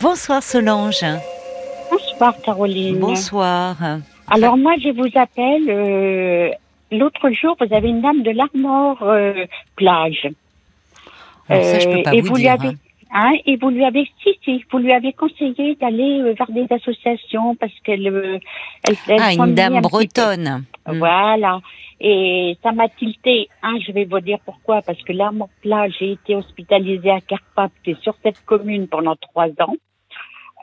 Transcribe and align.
Bonsoir 0.00 0.42
Solange. 0.42 1.04
Bonsoir 1.90 2.34
Caroline. 2.42 2.98
Bonsoir. 2.98 3.76
Alors 4.30 4.56
moi 4.56 4.74
je 4.82 4.90
vous 4.90 5.10
appelle. 5.18 5.68
euh, 5.68 6.50
L'autre 6.92 7.30
jour 7.30 7.56
vous 7.60 7.72
avez 7.74 7.88
une 7.88 8.00
dame 8.00 8.22
de 8.22 8.30
l'Armor 8.30 8.98
euh, 9.02 9.44
plage. 9.76 10.28
Alors 11.48 11.64
ça, 11.64 11.78
je 11.78 11.88
peux 11.88 11.98
Euh, 11.98 12.02
pas 12.02 12.14
et 12.14 12.20
vous 12.20 12.28
vous 12.28 12.36
lui 12.36 12.48
avez- 12.48 12.68
hein. 12.68 12.74
Hein, 13.12 13.32
et 13.44 13.56
vous 13.56 13.70
lui 13.70 13.84
avez 13.84 14.08
si 14.22 14.30
si 14.44 14.64
vous 14.70 14.78
lui 14.78 14.92
avez 14.92 15.12
conseillé 15.12 15.74
d'aller 15.80 16.20
euh, 16.20 16.32
vers 16.38 16.50
des 16.50 16.66
associations 16.72 17.56
parce 17.56 17.72
qu'elle 17.84 18.06
euh, 18.06 18.38
elle, 18.88 18.96
elle 19.08 19.20
Ah, 19.20 19.32
une 19.34 19.54
dame 19.54 19.76
un 19.76 19.80
bretonne. 19.80 20.64
Mm. 20.86 20.98
Voilà. 20.98 21.58
Et 22.00 22.56
ça 22.62 22.70
m'a 22.72 22.88
tilté. 22.88 23.48
Hein, 23.62 23.74
je 23.86 23.92
vais 23.92 24.04
vous 24.04 24.20
dire 24.20 24.38
pourquoi. 24.44 24.80
Parce 24.82 25.02
que 25.02 25.12
là, 25.12 25.30
mon 25.32 25.48
plat, 25.60 25.88
j'ai 25.98 26.12
été 26.12 26.34
hospitalisée 26.36 27.10
à 27.10 27.20
Carpath, 27.20 27.72
qui 27.84 27.90
est 27.90 28.02
sur 28.02 28.14
cette 28.22 28.42
commune 28.46 28.86
pendant 28.88 29.16
trois 29.16 29.48
ans, 29.60 29.74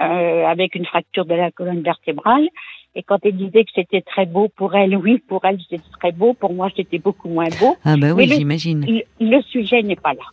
euh, 0.01 0.45
avec 0.45 0.75
une 0.75 0.85
fracture 0.85 1.25
de 1.25 1.33
la 1.35 1.51
colonne 1.51 1.81
vertébrale. 1.81 2.47
Et 2.95 3.03
quand 3.03 3.19
elle 3.23 3.37
disait 3.37 3.63
que 3.63 3.71
c'était 3.75 4.01
très 4.01 4.25
beau 4.25 4.47
pour 4.55 4.75
elle, 4.75 4.95
oui, 4.95 5.19
pour 5.19 5.45
elle, 5.45 5.59
c'était 5.61 5.83
très 5.99 6.11
beau. 6.11 6.33
Pour 6.33 6.53
moi, 6.53 6.69
c'était 6.75 6.97
beaucoup 6.97 7.29
moins 7.29 7.49
beau. 7.59 7.75
Ah 7.85 7.95
bah 7.97 8.13
oui, 8.13 8.27
j'imagine. 8.27 8.85
Le, 8.85 9.01
le 9.19 9.41
sujet 9.43 9.83
n'est 9.83 9.95
pas 9.95 10.13
là. 10.13 10.23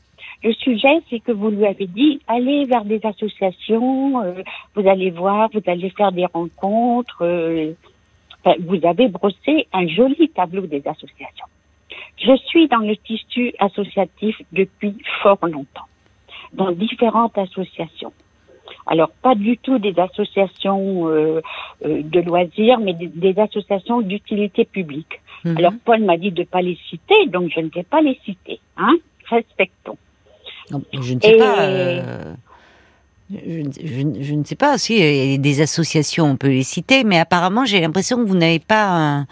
Le 0.43 0.53
sujet, 0.53 1.01
c'est 1.09 1.21
que 1.21 1.33
vous 1.33 1.51
lui 1.51 1.67
avez 1.67 1.87
dit, 1.87 2.21
allez 2.27 2.65
vers 2.67 2.85
des 2.85 3.01
associations, 3.05 4.23
euh, 4.23 4.43
vous 4.75 4.87
allez 4.89 5.11
voir, 5.11 5.49
vous 5.53 5.63
allez 5.67 5.91
faire 5.91 6.13
des 6.13 6.27
rencontres. 6.27 7.23
euh, 7.23 7.73
vous 8.61 8.81
avez 8.87 9.09
brossé 9.09 9.67
un 9.73 9.87
joli 9.87 10.29
tableau 10.29 10.67
des 10.67 10.83
associations. 10.87 11.47
Je 12.19 12.37
suis 12.37 12.69
dans 12.69 12.79
le 12.79 12.97
tissu 12.97 13.55
associatif 13.59 14.41
depuis 14.53 14.95
fort 15.23 15.39
longtemps, 15.43 15.89
dans 16.53 16.71
différentes 16.73 17.37
associations. 17.39 18.13
Alors, 18.87 19.11
pas 19.23 19.35
du 19.35 19.57
tout 19.59 19.79
des 19.79 19.95
associations 19.99 21.09
euh, 21.09 21.41
euh, 21.87 22.03
de 22.03 22.21
loisirs, 22.21 22.79
mais 22.81 22.93
des, 22.95 23.07
des 23.07 23.39
associations 23.41 24.01
d'utilité 24.03 24.65
publique. 24.65 25.21
Mhm. 25.45 25.57
Alors 25.59 25.73
Paul 25.85 26.03
m'a 26.05 26.17
dit 26.17 26.31
de 26.33 26.45
pas 26.45 26.61
les 26.63 26.79
citer, 26.91 27.27
donc 27.29 27.51
je 27.55 27.61
ne 27.61 27.69
vais 27.75 27.83
pas 27.83 28.01
les 28.03 28.19
citer. 28.25 28.61
Hein 28.77 28.97
Respectons. 29.31 29.97
Non, 30.71 30.83
Je 30.93 31.15
ne 31.15 31.21
sais 31.21 31.35
Et- 31.35 31.39
pas. 31.39 31.61
euh, 31.63 32.35
Je, 33.31 33.63
je- 33.83 34.23
je 34.23 34.35
ne 34.35 34.45
sais 34.45 34.55
pas 34.55 34.77
si 34.77 35.39
des 35.39 35.61
associations, 35.63 36.27
on 36.27 36.37
peut 36.37 36.49
les 36.49 36.63
citer, 36.63 37.05
mais 37.05 37.19
apparemment 37.19 37.65
j'ai 37.65 37.81
l'impression 37.81 38.19
que 38.19 38.29
vous 38.29 38.37
n'avez 38.37 38.59
pas 38.59 38.85
un, 38.91 39.21
un- 39.21 39.27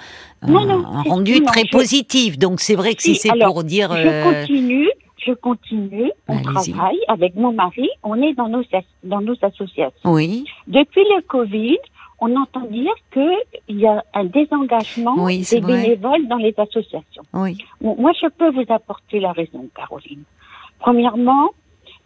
Non, 0.48 0.64
non, 0.64 0.86
un 0.86 1.02
c'est- 1.02 1.08
rendu 1.10 1.40
non, 1.40 1.44
très 1.46 1.64
je- 1.66 1.70
positif. 1.70 2.38
Donc 2.38 2.60
c'est 2.60 2.74
vrai 2.74 2.94
que 2.94 3.02
si, 3.02 3.14
Si, 3.14 3.28
c'est 3.28 3.38
pour 3.38 3.62
dire, 3.64 3.92
Je 3.94 4.08
euh, 4.08 4.40
continue, 4.40 4.88
je 5.26 5.32
continue. 5.32 6.10
On 6.28 6.40
travaille 6.42 7.00
avec 7.08 7.34
mon 7.36 7.52
mari. 7.52 7.88
On 8.02 8.20
est 8.22 8.34
dans 8.34 8.48
nos 8.48 8.62
dans 9.04 9.20
nos 9.20 9.36
associations. 9.42 10.10
oui, 10.12 10.44
Depuis 10.66 11.04
le 11.14 11.22
Covid, 11.22 11.78
on 12.20 12.34
entend 12.36 12.66
dire 12.70 12.94
que 13.10 13.28
il 13.68 13.80
y 13.80 13.86
a 13.86 14.04
un 14.14 14.24
désengagement 14.24 15.14
Oui, 15.18 15.46
des 15.50 15.60
vrai. 15.60 15.82
bénévoles 15.82 16.26
dans 16.28 16.36
les 16.36 16.54
associations. 16.58 17.22
oui, 17.34 17.58
Bon, 17.80 17.96
moi, 17.98 18.12
je 18.20 18.28
peux 18.28 18.50
vous 18.50 18.64
apporter 18.68 19.18
la 19.20 19.32
raison, 19.32 19.68
Caroline. 19.74 20.22
Premièrement, 20.78 21.50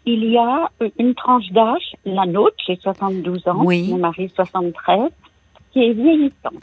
il 0.04 0.24
y 0.24 0.38
a 0.38 0.70
euh, 0.82 0.88
une 0.98 1.14
tranche 1.14 1.48
d'âge, 1.50 1.94
la 2.04 2.26
nôtre, 2.26 2.56
j'ai 2.66 2.76
72 2.76 3.46
ans, 3.48 3.62
Oui. 3.64 3.88
mon 3.90 3.98
mari 3.98 4.30
73, 4.34 5.10
qui 5.72 5.80
est 5.82 5.92
vieillissante, 5.92 6.62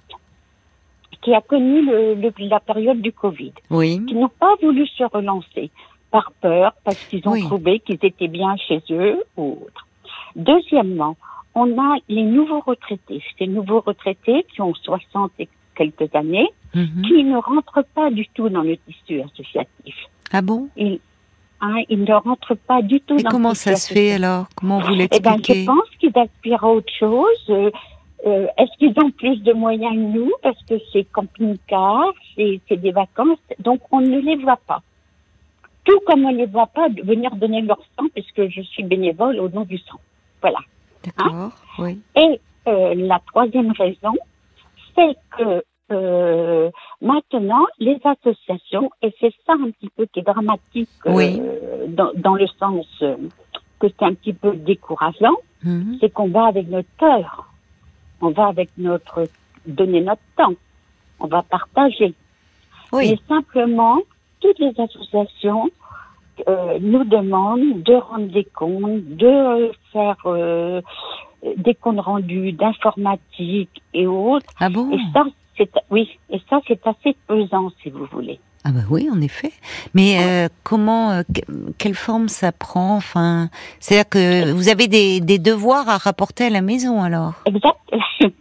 qui 1.21 1.33
a 1.33 1.41
connu 1.41 1.85
le- 1.85 2.15
le- 2.15 2.33
la 2.49 2.59
période 2.59 3.01
du 3.01 3.11
Covid, 3.11 3.53
oui, 3.69 4.01
qui 4.07 4.15
n'ont 4.15 4.29
pas 4.39 4.53
voulu 4.61 4.85
se 4.87 5.03
relancer 5.03 5.69
par 6.13 6.31
peur, 6.41 6.73
parce 6.85 7.01
qu'ils 7.07 7.27
ont 7.27 7.31
Oui. 7.33 7.41
trouvé 7.49 7.79
qu'ils 7.79 7.97
étaient 8.09 8.27
bien 8.41 8.55
chez 8.67 8.81
eux 8.91 9.17
ou 9.35 9.57
autre. 9.65 9.87
Deuxièmement, 10.35 11.15
on 11.55 11.67
a 11.87 11.97
les 12.07 12.23
nouveaux 12.23 12.59
retraités, 12.61 13.21
ces 13.37 13.47
nouveaux 13.47 13.81
retraités 13.81 14.45
qui 14.53 14.61
ont 14.61 14.73
60 14.75 15.31
et 15.39 15.47
quelques 15.75 16.13
années, 16.15 16.49
mhm. 16.75 17.01
qui 17.07 17.23
ne 17.23 17.37
rentrent 17.37 17.85
pas 17.95 18.11
du 18.11 18.27
tout 18.35 18.47
dans 18.49 18.61
le 18.61 18.77
tissu 18.77 19.21
associatif. 19.21 19.95
ah 20.31 20.41
bon? 20.43 20.69
Ils, 20.77 20.99
hein, 21.61 21.77
ils 21.89 22.03
ne 22.03 22.13
rentrent 22.13 22.55
pas 22.71 22.81
du 22.83 22.99
tout 23.01 23.15
Mais 23.15 23.23
dans 23.23 23.31
comment 23.31 23.49
le 23.49 23.55
ça 23.55 23.73
tissu 23.73 23.87
se 23.87 23.93
fait 23.93 24.11
alors? 24.13 24.45
Comment 24.55 24.79
vous 24.79 24.93
Eh 24.93 24.97
ben, 24.97 25.07
je 25.07 25.15
l'expliquez? 25.31 25.65
pense 25.65 25.89
qu'ils 25.99 26.17
aspirent 26.17 26.63
à 26.63 26.69
autre 26.77 26.93
chose. 26.99 27.43
Euh, 27.49 27.71
euh, 28.27 28.47
Est-ce 28.59 28.77
qu'ils 28.77 28.93
ont 29.03 29.09
plus 29.11 29.37
de 29.41 29.53
moyens 29.53 29.93
que 29.95 29.99
nous? 30.17 30.31
Parce 30.43 30.61
que 30.69 30.75
c'est 30.91 31.05
camping-car, 31.11 32.13
c'est 32.35 32.77
des 32.87 32.91
vacances, 32.91 33.39
donc 33.59 33.81
on 33.91 33.99
ne 34.01 34.19
les 34.19 34.35
voit 34.37 34.59
pas. 34.67 34.81
Tout 35.85 35.99
comme 36.05 36.25
on 36.25 36.31
ne 36.31 36.37
les 36.37 36.45
voit 36.45 36.67
pas 36.67 36.87
venir 36.89 37.35
donner 37.35 37.61
leur 37.61 37.79
sang, 37.97 38.05
puisque 38.13 38.47
je 38.49 38.61
suis 38.61 38.83
bénévole 38.83 39.39
au 39.39 39.49
nom 39.49 39.61
du 39.63 39.77
sang. 39.77 39.99
Voilà. 40.41 40.59
D'accord, 41.03 41.51
oui. 41.79 41.99
Et 42.15 42.39
euh, 42.67 42.93
la 42.95 43.19
troisième 43.27 43.71
raison, 43.71 44.13
c'est 44.95 45.15
que 45.37 45.63
euh, 45.91 46.69
maintenant, 47.01 47.65
les 47.79 47.99
associations, 48.05 48.89
et 49.01 49.13
c'est 49.19 49.33
ça 49.45 49.53
un 49.53 49.69
petit 49.71 49.89
peu 49.95 50.05
qui 50.05 50.19
est 50.19 50.23
dramatique 50.23 50.89
euh, 51.05 51.87
dans 51.87 52.35
le 52.35 52.47
sens 52.47 52.85
euh, 53.01 53.15
que 53.79 53.87
c'est 53.87 54.05
un 54.05 54.13
petit 54.13 54.33
peu 54.33 54.55
décourageant, 54.55 55.35
Mhm. 55.63 55.97
c'est 56.01 56.09
qu'on 56.11 56.27
va 56.29 56.45
avec 56.47 56.67
notre 56.67 56.89
cœur, 56.97 57.47
on 58.21 58.31
va 58.31 58.47
avec 58.47 58.69
notre 58.77 59.27
donner 59.65 60.01
notre 60.01 60.21
temps, 60.37 60.55
on 61.19 61.27
va 61.27 61.41
partager. 61.41 62.13
Oui, 62.91 63.11
Mais 63.11 63.17
simplement, 63.27 63.99
toutes 64.43 64.59
les 64.59 64.73
associations 64.79 65.69
euh, 66.47 66.77
nous 66.81 67.03
demandent 67.05 67.81
de 67.83 67.93
rendre 67.95 68.27
des 68.31 68.43
comptes, 68.45 69.03
de 69.17 69.71
faire 69.91 70.17
euh, 70.25 70.81
des 71.57 71.73
comptes 71.75 71.99
rendus 71.99 72.51
d'informatique 72.53 73.81
et 73.93 74.05
autres. 74.07 74.45
ah 74.59 74.69
bon? 74.69 74.91
Et 74.91 74.99
ça, 75.13 75.23
c'est 75.57 75.69
oui, 75.89 76.09
et 76.29 76.41
ça 76.49 76.59
c'est 76.67 76.85
assez 76.87 77.15
pesant 77.27 77.69
si 77.81 77.89
vous 77.89 78.05
voulez. 78.11 78.39
Ah 78.65 78.71
bah 78.71 78.81
oui, 78.89 79.09
en 79.11 79.19
effet. 79.21 79.51
Mais 79.93 80.17
euh, 80.21 80.47
comment, 80.63 81.11
euh, 81.11 81.21
que- 81.35 81.71
quelle 81.77 81.95
forme 81.95 82.29
ça 82.29 82.51
prend? 82.53 82.95
Enfin, 82.95 83.49
c'est-à-dire 83.81 84.09
que 84.09 84.51
vous 84.53 84.69
avez 84.69 84.87
des, 84.87 85.19
des 85.19 85.37
devoirs 85.37 85.89
à 85.89 85.97
rapporter 85.97 86.45
à 86.45 86.49
la 86.49 86.61
maison 86.61 87.01
alors? 87.03 87.33
Exact. 87.45 87.75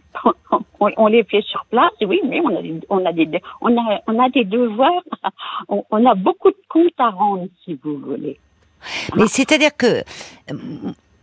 on, 0.79 0.89
on 0.97 1.07
les 1.07 1.23
fait 1.23 1.41
sur 1.43 1.65
place, 1.69 1.91
oui, 2.01 2.19
mais 2.27 2.41
on 2.41 2.57
a, 2.57 2.61
des- 2.61 2.79
on 2.89 3.05
a 3.05 3.13
des, 3.13 3.29
on 3.61 3.77
a, 3.77 4.01
on 4.07 4.19
a 4.19 4.29
des 4.29 4.43
devoirs, 4.45 5.01
on, 5.69 5.83
on 5.91 6.05
a 6.05 6.15
beaucoup 6.15 6.49
de 6.49 6.57
comptes 6.69 6.99
à 6.99 7.09
rendre, 7.09 7.47
si 7.63 7.79
vous 7.83 7.97
voulez. 7.99 8.39
Mais 9.15 9.27
c'est-à-dire 9.27 9.75
que 9.77 9.87
euh, 10.51 10.53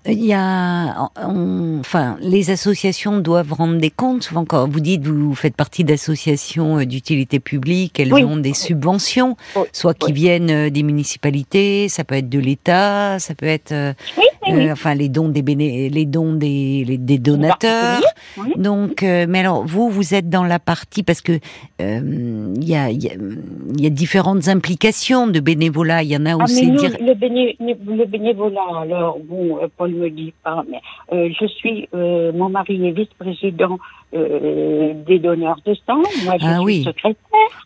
il 0.07 0.25
y 0.25 0.33
a, 0.33 1.11
on- 1.23 1.79
enfin, 1.81 2.17
les 2.21 2.51
associations 2.51 3.19
doivent 3.19 3.53
rendre 3.53 3.77
des 3.79 3.91
comptes. 3.91 4.23
Souvent, 4.23 4.47
quand 4.47 4.67
vous 4.67 4.81
dites 4.81 5.07
vous 5.07 5.35
faites 5.35 5.55
partie 5.55 5.85
d'associations 5.85 6.79
euh, 6.79 6.87
d'utilité 6.87 7.39
publique, 7.39 8.01
elles 8.01 8.15
Oui. 8.15 8.25
ont 8.25 8.39
des 8.39 8.55
subventions, 8.55 9.37
Oui, 9.57 9.65
soit 9.73 9.93
qui 9.93 10.07
oui. 10.07 10.13
viennent 10.15 10.51
euh, 10.51 10.71
des 10.71 10.83
municipalités, 10.83 11.91
ça 11.91 12.05
peut 12.05 12.15
être 12.15 12.31
de 12.31 12.39
l'État, 12.39 13.19
ça 13.19 13.35
peut 13.35 13.45
être, 13.45 13.73
Oui, 14.17 14.25
oui, 14.47 14.53
oui. 14.55 14.69
euh, 14.69 14.73
enfin, 14.73 14.95
les 14.95 15.09
dons 15.09 15.29
des 15.29 15.43
béné, 15.43 15.89
les 15.91 16.05
dons 16.07 16.33
des, 16.35 16.85
les- 16.87 16.99
des 16.99 17.19
donateurs. 17.19 18.01
oui. 18.39 18.53
Donc, 18.57 19.03
euh, 19.03 19.27
mais 19.29 19.41
alors 19.41 19.65
vous, 19.65 19.89
vous 19.91 20.15
êtes 20.15 20.29
dans 20.29 20.45
la 20.45 20.59
partie 20.59 21.03
parce 21.03 21.21
que 21.21 21.33
euh, 21.81 22.53
il 22.57 22.69
y, 22.69 22.75
a, 22.77 22.91
il 22.91 23.03
y, 23.03 23.09
a, 23.09 23.13
il 23.15 23.81
y 23.83 23.87
a 23.87 23.91
différentes 23.91 24.49
implications 24.49 25.27
de 25.27 25.41
bénévolat. 25.41 26.03
Il 26.03 26.11
y 26.11 26.17
en 26.17 26.27
a 26.27 26.31
Ah, 26.33 26.37
nous, 26.49 26.77
dire. 26.77 26.97
le, 27.01 27.15
béné, 27.15 27.57
le 27.61 28.05
bénévolat, 28.07 28.61
alors, 28.83 29.19
bon, 29.21 29.59
euh, 29.63 29.69
Paul 29.77 29.91
me 29.93 30.09
dit 30.11 30.33
pas, 30.43 30.65
mais 30.71 30.81
euh, 31.13 31.29
je 31.39 31.47
suis, 31.47 31.89
euh, 31.95 32.33
mon 32.33 32.49
mari 32.49 32.87
est 32.87 32.93
vice-président 32.93 33.79
euh, 34.15 34.93
des 35.07 35.19
donneurs 35.19 35.61
de 35.65 35.75
sang, 35.87 36.03
moi 36.25 36.35
je 36.41 36.45
Ah 36.47 36.57
suis 36.57 36.65
oui. 36.65 36.85
secrétaire. 36.85 37.19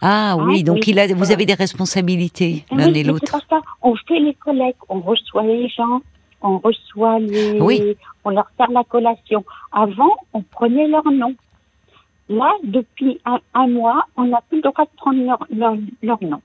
Ah 0.03 0.37
oui, 0.39 0.59
Ah, 0.61 0.63
donc 0.65 0.77
oui. 0.77 0.83
il 0.89 0.99
a, 0.99 1.07
vous 1.07 1.33
avez 1.33 1.47
des 1.47 1.55
responsabilités 1.55 2.65
Oui, 2.71 2.79
l'un 2.79 2.91
mais 2.91 3.01
et 3.01 3.05
l'autre. 3.05 3.35
On 3.83 3.95
fait 4.09 4.19
les 4.21 4.35
collectes, 4.35 4.79
on 4.89 5.01
reçoit 5.01 5.43
les 5.45 5.69
gens, 5.69 6.01
on 6.45 6.59
reçoit 6.59 7.19
les, 7.19 7.61
Oui. 7.61 7.97
on 8.25 8.31
leur 8.31 8.47
sert 8.57 8.71
la 8.71 8.85
collation. 8.85 9.45
Avant, 9.73 10.11
on 10.33 10.43
prenait 10.43 10.87
leur 10.87 11.05
nom. 11.11 11.35
Là, 12.29 12.53
depuis 12.63 13.21
un, 13.27 13.39
un 13.55 13.67
mois, 13.67 14.05
on 14.17 14.25
n'a 14.27 14.41
plus 14.49 14.59
le 14.63 14.63
droit 14.71 14.85
de 14.85 14.97
prendre 14.97 15.23
leur, 15.25 15.45
leur, 15.51 15.75
leur 16.03 16.23
nom. 16.23 16.41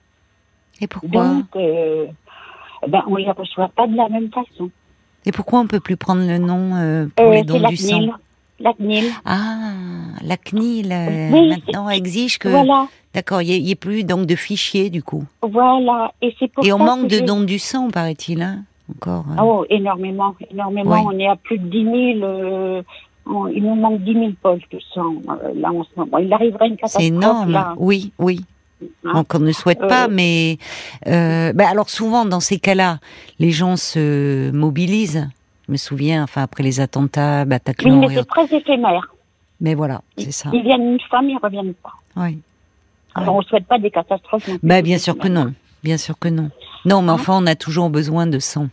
Et 0.81 0.88
pourquoi 0.88 1.10
Donc, 1.28 1.56
euh, 1.56 2.07
ben, 2.88 3.04
on 3.07 3.16
les 3.18 3.30
reçoit 3.31 3.69
pas 3.69 3.88
de 3.88 3.96
la 3.96 4.10
même 4.10 4.30
façon. 4.31 4.69
Et 5.25 5.31
pourquoi 5.31 5.60
on 5.60 5.68
peut 5.68 5.80
plus 5.80 5.98
prendre 5.98 6.25
le 6.25 6.38
nom 6.38 6.75
euh, 6.75 7.07
pour 7.16 7.28
Euh, 7.28 7.34
les 7.34 7.44
dons 7.44 7.60
du 7.69 7.78
sang? 7.78 7.98
CNIL. 8.00 8.13
La 8.62 8.74
CNIL. 8.74 9.06
Ah, 9.25 9.72
la 10.22 10.36
CNIL 10.38 10.92
euh, 10.92 11.30
Oui, 11.31 11.50
maintenant 11.50 11.90
exige 11.90 12.40
que. 12.40 12.50
Voilà, 12.50 12.88
D'accord, 13.13 13.42
il 13.42 13.63
n'y 13.63 13.72
ait, 13.72 13.75
plus 13.75 14.04
donc 14.04 14.25
de 14.28 14.36
fichiers 14.36 14.90
du 14.90 15.02
coup. 15.02 15.24
voilà. 15.42 16.12
Et 16.22 16.36
c'est 16.40 16.48
pour 16.52 16.66
Et 16.66 16.72
on 16.74 16.78
manque 16.78 17.07
que 17.10 17.19
de 17.22 17.25
dons 17.25 17.42
du 17.42 17.57
sang, 17.57 17.90
paraît-il, 17.90 18.42
hein? 18.42 18.63
Encore. 18.95 19.25
hein. 19.31 19.38
Oh, 19.44 19.65
énormément, 19.69 20.36
énormément. 20.51 20.91
Oui. 20.91 21.01
On 21.06 21.19
est 21.19 21.27
à 21.27 21.36
plus 21.36 21.57
de 21.59 21.68
10 21.68 21.83
000. 22.19 22.24
euh, 22.24 22.81
on- 23.25 23.47
il 23.47 23.63
nous 23.63 23.75
manque 23.75 24.01
10 24.01 24.13
000 24.13 24.31
poches 24.41 24.68
de 24.71 24.80
sang 24.94 25.13
euh, 25.30 25.53
là 25.56 25.69
en 25.71 25.83
ce 25.83 25.89
moment. 25.95 26.18
Il 26.18 26.31
arriverait 26.33 26.68
une 26.68 26.75
catastrophe 26.77 27.03
C'est 27.03 27.07
énorme. 27.09 27.51
là. 27.51 27.74
Oui, 27.77 28.12
oui. 28.19 28.41
Hein 29.03 29.12
Donc 29.13 29.33
on 29.36 29.39
ne 29.39 29.51
souhaite 29.51 29.80
pas, 29.88 30.06
Euh, 30.06 30.09
mais 30.09 30.57
euh, 31.07 31.51
bah 31.53 31.68
alors 31.69 31.89
souvent 31.89 32.24
dans 32.25 32.39
ces 32.39 32.59
cas-là, 32.59 33.00
les 33.38 33.51
gens 33.51 33.75
se 33.75 34.51
mobilisent 34.51 35.27
Je 35.68 35.74
me 35.74 35.77
souviens, 35.77 36.24
enfin 36.24 36.42
après 36.44 36.63
les 36.63 36.80
attentats, 36.80 37.42
Oui, 37.44 37.50
Bataclan. 37.50 38.00
mais 38.00 38.07
et 38.07 38.15
c'est 38.15 38.25
très 38.25 38.45
éphémère. 38.56 39.13
Mais 39.62 39.75
voilà, 39.75 40.01
c'est 40.18 40.31
ça. 40.31 40.50
Ils 40.53 40.63
viennent 40.63 40.94
une 40.94 41.00
fois, 41.09 41.21
mais 41.21 41.33
ils 41.33 41.39
reviennent 41.44 41.74
pas. 41.75 41.92
Oui. 42.15 42.39
Alors, 43.13 43.35
on 43.35 43.39
ne 43.39 43.44
souhaite 43.44 43.65
pas 43.68 43.77
des 43.77 43.92
catastrophes. 43.92 44.50
Bah 44.63 44.81
bien 44.81 44.97
sûr 44.97 45.18
que 45.18 45.27
non, 45.27 45.53
bien 45.83 45.97
sûr 45.97 46.18
que 46.18 46.30
non. 46.30 46.50
Non, 46.85 47.01
mais 47.01 47.09
Hein 47.12 47.15
enfin, 47.15 47.38
on 47.44 47.45
a 47.47 47.56
toujours 47.56 47.89
besoin 47.89 48.25
de 48.27 48.39
sang. 48.39 48.69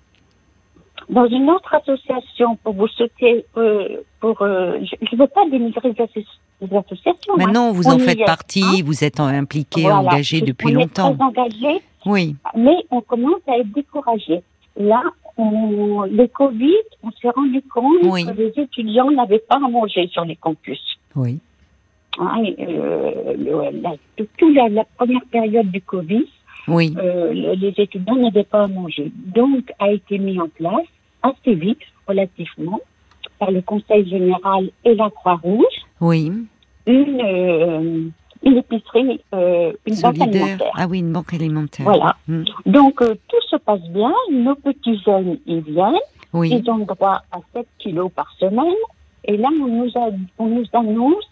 Dans 1.08 1.26
une 1.26 1.48
autre 1.50 1.72
association, 1.74 2.56
pour 2.64 2.74
vous 2.74 2.88
sauter, 2.88 3.44
euh, 3.56 3.98
pour, 4.20 4.42
euh, 4.42 4.78
je 4.82 5.14
ne 5.14 5.20
veux 5.20 5.28
pas 5.28 5.48
dénigrer 5.48 5.90
les, 5.96 6.04
asso- 6.04 6.26
les 6.60 6.76
associations. 6.76 7.34
hein. 7.34 7.44
Maintenant, 7.44 7.70
vous 7.72 7.86
On 7.86 7.92
en 7.92 7.98
faites 8.00 8.18
est, 8.20 8.24
partie, 8.24 8.64
hein. 8.64 8.82
vous 8.84 9.04
êtes 9.04 9.20
impliqué, 9.20 9.82
Voilà. 9.82 10.00
engagé 10.00 10.40
depuis 10.40 10.68
on 10.74 10.80
longtemps. 10.80 11.12
est 11.12 11.16
très 11.16 11.24
engagé, 11.24 11.80
Oui, 12.06 12.34
mais 12.56 12.76
on 12.90 13.00
commence 13.02 13.40
à 13.46 13.58
être 13.58 13.72
découragé. 13.72 14.42
Là, 14.76 15.02
on, 15.36 16.02
le 16.02 16.26
Covid, 16.26 16.74
on 17.04 17.10
s'est 17.12 17.30
rendu 17.30 17.62
compte 17.62 18.02
Oui. 18.02 18.24
que 18.24 18.32
les 18.32 18.52
étudiants 18.56 19.10
n'avaient 19.10 19.38
pas 19.48 19.56
à 19.56 19.68
manger 19.68 20.08
sur 20.08 20.24
les 20.24 20.36
campus. 20.36 20.80
oui, 21.14 21.38
Hein, 22.18 22.42
euh, 22.58 23.34
le- 23.36 23.80
la, 23.82 23.92
toute 24.16 24.54
la, 24.54 24.68
la 24.70 24.84
première 24.96 25.20
période 25.30 25.70
du 25.70 25.82
Covid, 25.82 26.24
oui, 26.66 26.94
euh, 26.96 27.32
le- 27.34 27.52
les 27.54 27.74
étudiants 27.76 28.16
n'avaient 28.16 28.42
pas 28.44 28.62
à 28.64 28.66
manger. 28.66 29.12
Donc, 29.14 29.70
a 29.78 29.90
été 29.92 30.18
mis 30.18 30.40
en 30.40 30.48
place 30.48 30.86
assez 31.28 31.54
vite, 31.54 31.80
relativement, 32.06 32.80
par 33.38 33.50
le 33.50 33.62
Conseil 33.62 34.08
général 34.08 34.70
et 34.84 34.94
la 34.94 35.10
Croix-Rouge, 35.10 35.64
oui. 36.00 36.32
une, 36.86 37.20
euh, 37.20 38.08
une 38.42 38.56
épicerie, 38.58 39.20
euh, 39.34 39.72
une 39.86 40.00
banque 40.00 40.20
alimentaire. 40.20 40.72
Ah 40.74 40.86
oui, 40.88 41.00
une 41.00 41.12
banque 41.12 41.34
alimentaire. 41.34 41.84
Voilà. 41.84 42.16
Mm. 42.28 42.44
Donc, 42.66 43.02
euh, 43.02 43.14
tout 43.28 43.48
se 43.50 43.56
passe 43.56 43.82
bien. 43.88 44.12
Nos 44.30 44.54
petits 44.54 44.98
jeunes, 45.04 45.38
ils 45.46 45.60
viennent. 45.60 45.98
Oui, 46.32 46.50
Ils 46.50 46.70
ont 46.70 46.78
droit 46.78 47.22
à 47.32 47.38
7 47.54 47.66
kilos 47.78 48.10
par 48.14 48.30
semaine. 48.38 48.74
Et 49.24 49.36
là, 49.36 49.48
on 49.60 49.66
nous, 49.66 49.90
a, 49.96 50.10
on 50.38 50.46
nous 50.46 50.66
annonce 50.72 51.24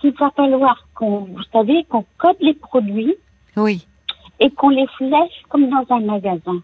qu'il 0.00 0.12
va 0.12 0.30
falloir 0.30 0.86
qu'on, 0.94 1.20
vous 1.20 1.42
savez, 1.52 1.84
qu'on 1.88 2.04
code 2.18 2.36
les 2.40 2.54
produits 2.54 3.14
oui. 3.56 3.86
et 4.40 4.50
qu'on 4.50 4.70
les 4.70 4.86
flèche 4.98 5.42
comme 5.48 5.68
dans 5.68 5.84
un 5.90 6.00
magasin. 6.00 6.62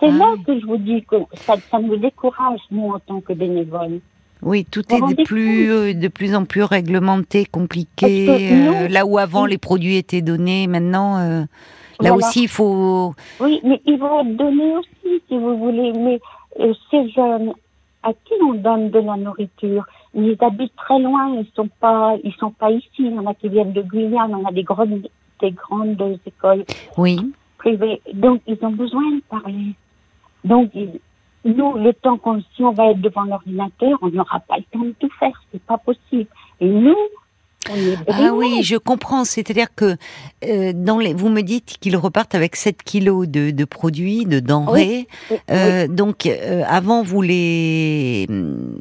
C'est 0.00 0.06
Ah 0.08 0.12
là 0.18 0.32
oui. 0.36 0.42
que 0.44 0.58
je 0.60 0.66
vous 0.66 0.76
dis 0.78 1.02
que 1.04 1.16
ça, 1.34 1.54
ça 1.70 1.78
nous 1.78 1.96
décourage, 1.96 2.60
nous, 2.70 2.88
en 2.88 2.98
tant 2.98 3.20
que 3.20 3.32
bénévoles. 3.34 4.00
Oui, 4.42 4.64
tout 4.64 4.82
Vous 4.88 4.96
est 4.96 4.98
de 4.98 5.04
rendez 5.04 5.24
plus, 5.24 5.70
euh, 5.70 5.92
de 5.92 6.08
plus 6.08 6.34
en 6.34 6.46
plus 6.46 6.62
réglementé, 6.62 7.44
compliqué. 7.44 8.50
Nous- 8.52 8.72
euh, 8.72 8.88
là 8.88 9.04
où 9.04 9.18
avant 9.18 9.44
Oui. 9.44 9.50
les 9.50 9.58
produits 9.58 9.96
étaient 9.96 10.22
donnés, 10.22 10.66
maintenant, 10.66 11.18
euh, 11.18 11.40
là 11.40 11.46
Voilà. 12.00 12.16
aussi, 12.16 12.44
il 12.44 12.48
faut. 12.48 13.14
Oui, 13.40 13.60
mais 13.62 13.80
ils 13.84 13.98
vont 13.98 14.20
être 14.22 14.36
donnés 14.36 14.74
aussi, 14.78 15.22
si 15.28 15.36
vous 15.36 15.58
voulez. 15.58 15.92
Mais 15.92 16.18
euh, 16.60 16.72
ces 16.90 17.08
jeunes, 17.10 17.52
à 18.02 18.14
qui 18.14 18.32
on 18.42 18.54
donne 18.54 18.88
de 18.90 18.98
la 19.00 19.16
nourriture? 19.16 19.84
Ils 20.14 20.36
habitent 20.40 20.74
très 20.74 20.98
loin, 20.98 21.34
ils 21.38 21.46
sont 21.54 21.68
pas, 21.78 22.16
ils 22.24 22.32
sont 22.40 22.50
pas 22.50 22.70
ici. 22.70 22.88
Il 23.00 23.12
y 23.14 23.18
en 23.18 23.26
a 23.26 23.34
qui 23.34 23.48
viennent 23.50 23.72
de 23.74 23.82
Guyane, 23.82 24.34
on 24.34 24.46
a 24.46 24.52
des 24.52 24.62
grandes, 24.64 25.06
des 25.42 25.50
grandes 25.50 26.18
écoles 26.26 26.64
Oui, 26.96 27.20
privées. 27.58 28.00
Donc, 28.14 28.40
ils 28.46 28.56
ont 28.62 28.70
besoin 28.72 29.02
de 29.16 29.22
parler. 29.28 29.74
Donc, 30.44 30.70
nous, 31.44 31.74
le 31.76 31.92
temps 31.94 32.18
qu'on, 32.18 32.42
si 32.54 32.62
on 32.62 32.72
va 32.72 32.90
être 32.90 33.00
devant 33.00 33.22
l'ordinateur, 33.24 33.98
on 34.02 34.08
n'aura 34.10 34.40
pas 34.40 34.56
le 34.58 34.64
temps 34.72 34.84
de 34.84 34.94
tout 34.98 35.10
faire. 35.18 35.32
C'est 35.52 35.62
pas 35.62 35.78
possible. 35.78 36.26
Et 36.60 36.66
nous, 36.68 36.94
on 37.70 37.74
est 37.76 37.96
Ah 38.08 38.12
brimés. 38.12 38.30
oui, 38.30 38.62
je 38.62 38.76
comprends. 38.76 39.24
C'est-à-dire 39.24 39.74
que 39.74 39.96
euh, 40.44 40.72
dans 40.74 40.98
les, 40.98 41.12
vous 41.14 41.28
me 41.28 41.42
dites 41.42 41.76
qu'ils 41.80 41.96
repartent 41.96 42.34
avec 42.34 42.56
7 42.56 42.82
kilos 42.82 43.28
de, 43.28 43.50
de 43.50 43.64
produits, 43.64 44.24
de 44.24 44.40
denrées. 44.40 45.06
Oui, 45.30 45.36
Euh, 45.50 45.86
Donc 45.88 46.26
euh, 46.26 46.62
avant, 46.66 47.02
vous 47.02 47.22
les, 47.22 48.26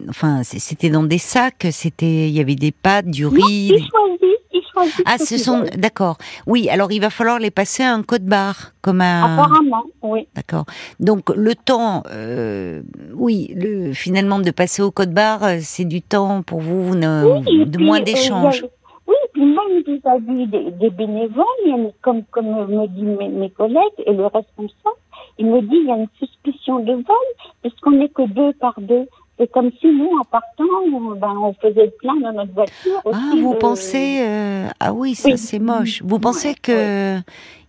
enfin, 0.09 0.44
c'était 0.44 0.89
dans 0.89 1.03
des 1.03 1.17
sacs. 1.17 1.67
C'était, 1.71 2.27
il 2.29 2.33
y 2.33 2.39
avait 2.41 2.56
des 2.56 2.71
pâtes, 2.71 3.07
du 3.09 3.25
riz. 3.25 3.73
Ah, 5.05 5.17
ce 5.17 5.25
ce 5.25 5.37
sont, 5.37 5.63
d'accord. 5.77 6.17
Oui, 6.47 6.69
alors 6.69 6.91
il 6.91 6.99
va 6.99 7.09
falloir 7.09 7.39
les 7.39 7.51
passer 7.51 7.83
à 7.83 7.93
un 7.93 8.03
code 8.03 8.23
barre, 8.25 8.73
comme 8.81 9.01
un. 9.01 9.35
Apparemment, 9.37 9.83
oui. 10.01 10.27
D'accord. 10.35 10.65
Donc 10.99 11.29
le 11.35 11.55
temps, 11.55 12.03
euh, 12.11 12.81
oui, 13.13 13.53
le, 13.55 13.93
finalement 13.93 14.39
de 14.39 14.51
passer 14.51 14.81
au 14.81 14.91
code 14.91 15.13
barre, 15.13 15.43
euh, 15.43 15.57
c'est 15.61 15.85
du 15.85 16.01
temps 16.01 16.41
pour 16.41 16.59
vous, 16.59 16.95
ne- 16.95 17.25
Oui, 17.45 17.61
et 17.61 17.65
de 17.65 17.77
puis, 17.77 17.85
moins 17.85 17.99
euh, 17.99 18.03
d'échanges. 18.03 18.65
oui, 19.07 19.15
puis 19.33 19.43
même 19.45 19.83
vis-à-vis 19.85 20.47
des, 20.47 20.71
des 20.71 20.89
bénévoles, 20.89 21.91
comme, 22.01 22.23
comme 22.31 22.45
me 22.67 22.87
disent 22.87 23.17
mes, 23.19 23.29
mes 23.29 23.49
collègues 23.49 23.99
et 24.05 24.13
le 24.13 24.25
responsable, 24.25 24.97
il 25.37 25.45
me 25.47 25.61
dit 25.61 25.67
il 25.81 25.87
y 25.87 25.91
a 25.91 25.95
une 25.97 26.07
suspicion 26.17 26.79
de 26.79 26.93
vol, 26.93 27.27
parce 27.63 27.75
qu'on 27.81 27.91
n'est 27.91 28.09
que 28.09 28.27
deux 28.27 28.53
par 28.53 28.73
deux. 28.79 29.07
C'est 29.39 29.50
comme 29.51 29.71
si 29.80 29.88
nous, 29.88 30.09
en 30.19 30.25
partant, 30.25 30.65
on, 30.94 31.15
ben, 31.15 31.33
on 31.41 31.53
faisait 31.53 31.86
le 31.86 31.91
plein 31.97 32.15
dans 32.19 32.33
notre 32.33 32.51
voiture. 32.53 33.01
Ah, 33.06 33.09
aussi, 33.09 33.41
vous 33.41 33.53
euh, 33.53 33.57
pensez 33.59 34.19
euh, 34.21 34.68
Ah 34.81 34.91
oui, 34.94 35.15
ça 35.15 35.30
oui. 35.30 35.38
c'est 35.38 35.59
moche. 35.59 36.01
Vous 36.03 36.19
pensez 36.19 36.50
Ouais, 36.50 36.56
que 36.62 37.19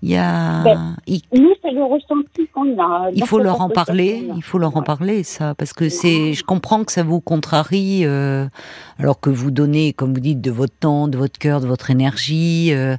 il 0.02 0.10
y 0.10 0.16
a 0.16 0.62
Ben, 0.62 0.96
il, 1.06 1.20
Nous, 1.32 1.52
c'est 1.62 1.72
le 1.72 1.84
ressenti 1.84 2.46
qu'on 2.54 2.78
a. 2.78 3.10
il 3.12 3.24
faut 3.26 3.38
leur 3.38 3.60
en 3.60 3.68
parler, 3.68 4.28
il 4.34 4.42
faut 4.42 4.58
leur 4.58 4.76
en 4.76 4.82
parler 4.82 5.22
ça 5.22 5.54
parce 5.54 5.72
que 5.72 5.88
c'est 5.88 6.32
je 6.32 6.44
comprends 6.44 6.84
que 6.84 6.92
ça 6.92 7.02
vous 7.02 7.20
contrarie 7.20 8.02
euh, 8.04 8.46
alors 8.98 9.20
que 9.20 9.30
vous 9.30 9.50
donnez 9.50 9.92
comme 9.92 10.14
vous 10.14 10.20
dites 10.20 10.40
de 10.40 10.50
votre 10.50 10.74
temps, 10.74 11.08
de 11.08 11.18
votre 11.18 11.38
cœur, 11.38 11.60
de 11.60 11.66
votre 11.66 11.90
énergie 11.90 12.72
euh, 12.72 12.96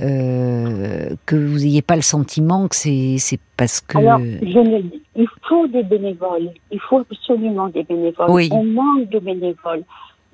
euh, 0.00 1.10
que 1.26 1.36
vous 1.36 1.58
n'ayez 1.58 1.82
pas 1.82 1.96
le 1.96 2.02
sentiment 2.02 2.68
que 2.68 2.76
c'est 2.76 3.16
c'est 3.18 3.40
parce 3.56 3.80
que 3.80 3.98
Alors, 3.98 4.18
je 4.18 4.80
dis, 4.80 5.02
il 5.16 5.28
faut 5.48 5.66
des 5.68 5.82
bénévoles. 5.82 6.50
Il 6.70 6.80
faut 6.80 6.98
absolument 6.98 7.68
des 7.68 7.82
bénévoles. 7.82 8.30
Oui. 8.30 8.48
On 8.50 8.64
manque 8.64 9.08
de 9.10 9.18
bénévoles. 9.18 9.84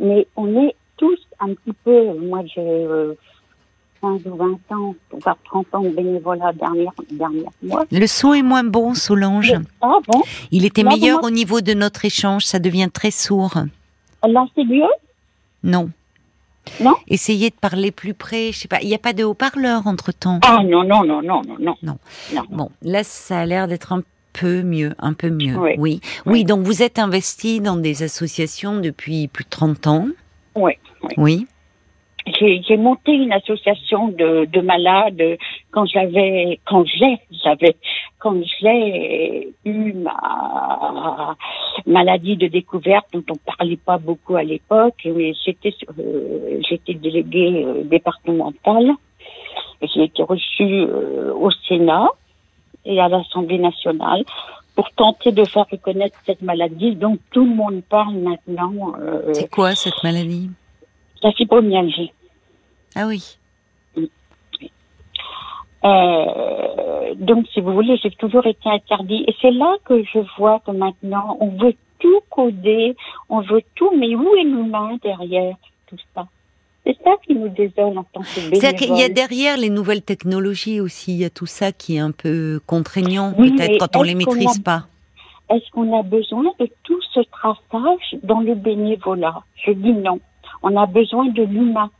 Mais 0.01 0.27
on 0.37 0.49
est 0.63 0.75
tous 0.97 1.19
un 1.41 1.49
petit 1.49 1.75
peu, 1.85 2.15
moi 2.19 2.43
j'ai 2.47 2.61
euh, 2.61 3.15
15 4.01 4.21
ou 4.27 4.37
20 4.37 4.77
ans, 4.77 4.95
voire 5.13 5.37
30 5.45 5.67
ans 5.73 5.81
de 5.83 5.89
bénévolat 5.91 6.53
dernière, 6.53 6.93
dernière 7.11 7.51
mois. 7.63 7.85
le 7.91 8.07
son 8.07 8.33
est 8.35 8.43
moins 8.43 8.65
bon 8.65 8.95
Solange. 8.95 9.55
Ah 9.81 9.99
bon? 10.07 10.23
Il 10.51 10.65
était 10.65 10.83
Là, 10.83 10.91
meilleur 10.91 11.23
au 11.25 11.31
niveau 11.31 11.61
de 11.61 11.75
notre 11.75 12.05
échange, 12.05 12.45
ça 12.45 12.59
devient 12.59 12.89
très 12.93 13.11
sourd. 13.11 13.55
Là, 14.27 14.47
c'est 14.55 14.65
mieux 14.65 14.83
Non. 15.63 15.91
Non? 16.81 16.95
Essayez 17.09 17.51
de 17.51 17.55
parler 17.55 17.91
plus 17.91 18.15
près, 18.15 18.53
je 18.53 18.59
sais 18.59 18.69
pas, 18.69 18.81
il 18.83 18.89
n'y 18.89 18.95
a 18.95 18.99
pas 18.99 19.13
de 19.15 19.25
haut-parleur 19.25 19.87
entre-temps. 19.87 20.41
Ah 20.45 20.61
non, 20.63 20.85
non, 20.85 21.03
non, 21.05 21.23
non, 21.23 21.43
non, 21.43 21.57
non. 21.59 21.77
Non. 21.83 21.99
Non. 22.35 22.43
Bon, 22.51 22.71
là, 22.83 23.05
ça 23.05 23.41
a 23.41 23.47
l'air 23.47 23.69
d'être 23.69 23.93
un 23.93 24.03
peu 24.35 24.63
mieux, 24.63 24.95
un 24.99 25.15
peu 25.15 25.31
mieux. 25.31 25.57
Oui. 25.57 25.75
Oui. 25.79 26.01
Oui, 26.27 26.45
donc 26.45 26.65
vous 26.67 26.83
êtes 26.83 26.99
investi 26.99 27.61
dans 27.61 27.77
des 27.77 28.03
associations 28.03 28.81
depuis 28.81 29.29
plus 29.29 29.45
de 29.45 29.51
30 29.51 29.87
ans. 29.87 30.09
Oui, 30.55 30.73
oui. 31.03 31.15
Oui. 31.17 31.47
J'ai 32.39 32.77
monté 32.77 33.13
une 33.13 33.33
association 33.33 34.09
de, 34.09 34.45
de 34.47 34.61
malades 34.61 35.39
quand 35.71 35.87
j'avais, 35.87 36.59
quand 36.65 36.85
j'ai, 36.87 37.19
j'avais, 37.43 37.77
quand 38.19 38.37
j'ai 38.61 39.49
eu 39.65 39.93
ma 39.95 41.37
maladie 41.87 42.37
de 42.37 42.47
découverte 42.49 43.07
dont 43.13 43.25
on 43.31 43.57
parlait 43.57 43.77
pas 43.77 43.99
beaucoup 43.99 44.37
à 44.37 44.43
l'époque, 44.43 45.07
mais 45.07 45.33
j'étais, 45.45 45.75
euh, 45.99 46.61
j'étais 46.69 46.95
déléguée 46.95 47.65
euh, 47.65 47.83
départementale. 47.85 48.93
Et 49.81 49.87
J'ai 49.95 50.05
été 50.05 50.23
reçue 50.23 50.83
euh, 50.83 51.33
au 51.35 51.51
Sénat 51.69 52.09
et 52.85 53.01
à 53.01 53.09
l'Assemblée 53.09 53.59
nationale 53.59 54.25
pour 54.75 54.91
tenter 54.93 55.33
de 55.33 55.45
faire 55.45 55.67
reconnaître 55.71 56.19
cette 56.25 56.43
maladie 56.43 56.95
dont 56.95 57.19
tout 57.33 57.45
le 57.45 57.55
monde 57.55 57.83
parle 57.89 58.15
maintenant, 58.15 58.93
euh, 59.01 59.33
C'est 59.35 59.51
quoi 59.51 59.75
cette 59.75 60.03
maladie? 60.05 60.51
La 61.23 61.33
fibromyalgie. 61.33 62.13
Ah 62.99 63.07
oui. 63.07 63.39
Euh, 65.85 67.15
donc, 67.15 67.47
si 67.55 67.61
vous 67.61 67.73
voulez, 67.73 67.97
j'ai 68.03 68.11
toujours 68.11 68.47
été 68.47 68.69
interdit. 68.69 69.25
Et 69.29 69.35
c'est 69.41 69.53
là 69.53 69.77
que 69.85 70.03
je 70.03 70.19
vois 70.37 70.61
que 70.67 70.73
maintenant, 70.73 71.37
on 71.41 71.51
veut 71.51 71.75
tout 72.01 72.21
coder, 72.31 72.97
on 73.29 73.41
veut 73.41 73.63
tout, 73.77 73.93
mais 73.97 74.15
où 74.17 74.35
est 74.35 74.43
l'humain 74.43 74.99
derrière 75.03 75.55
tout 75.87 75.97
ça? 76.15 76.27
C'est 76.85 76.97
ça 77.05 77.13
qui 77.25 77.35
nous 77.35 77.49
désole 77.49 77.97
en 77.99 78.05
tant 78.05 78.23
que 78.23 78.27
C'est-à-dire 78.27 78.75
qu'il 78.75 78.97
y 78.97 79.03
a 79.03 79.09
derrière 79.09 79.57
les 79.57 79.71
nouvelles 79.71 80.03
technologies 80.03 80.81
aussi, 80.81 81.13
il 81.13 81.19
y 81.19 81.25
a 81.25 81.31
tout 81.31 81.47
ça 81.47 81.71
qui 81.71 81.97
est 81.97 82.01
un 82.01 82.13
peu 82.13 82.61
contraignant, 82.67 83.33
Oui, 83.39 83.53
peut-être 83.53 83.79
quand 83.79 84.01
on 84.01 84.03
les 84.03 84.13
est-ce 84.13 84.25
qu'on 84.25 84.35
maîtrise 84.35 84.59
a- 84.61 84.63
pas. 84.65 84.83
Est-ce 85.55 85.71
qu'on 85.71 85.99
a 85.99 86.03
besoin 86.03 86.45
de 86.59 86.69
tout 86.83 87.01
ce 87.15 87.21
traçage 87.31 88.17
dans 88.23 88.41
le 88.41 88.55
bénévolat? 88.55 89.43
Je 89.65 89.73
dis 89.73 89.93
non. 89.93 90.19
On 90.63 90.77
a 90.77 90.87
besoin 90.87 91.27
de 91.27 91.43
l'humain. 91.43 91.91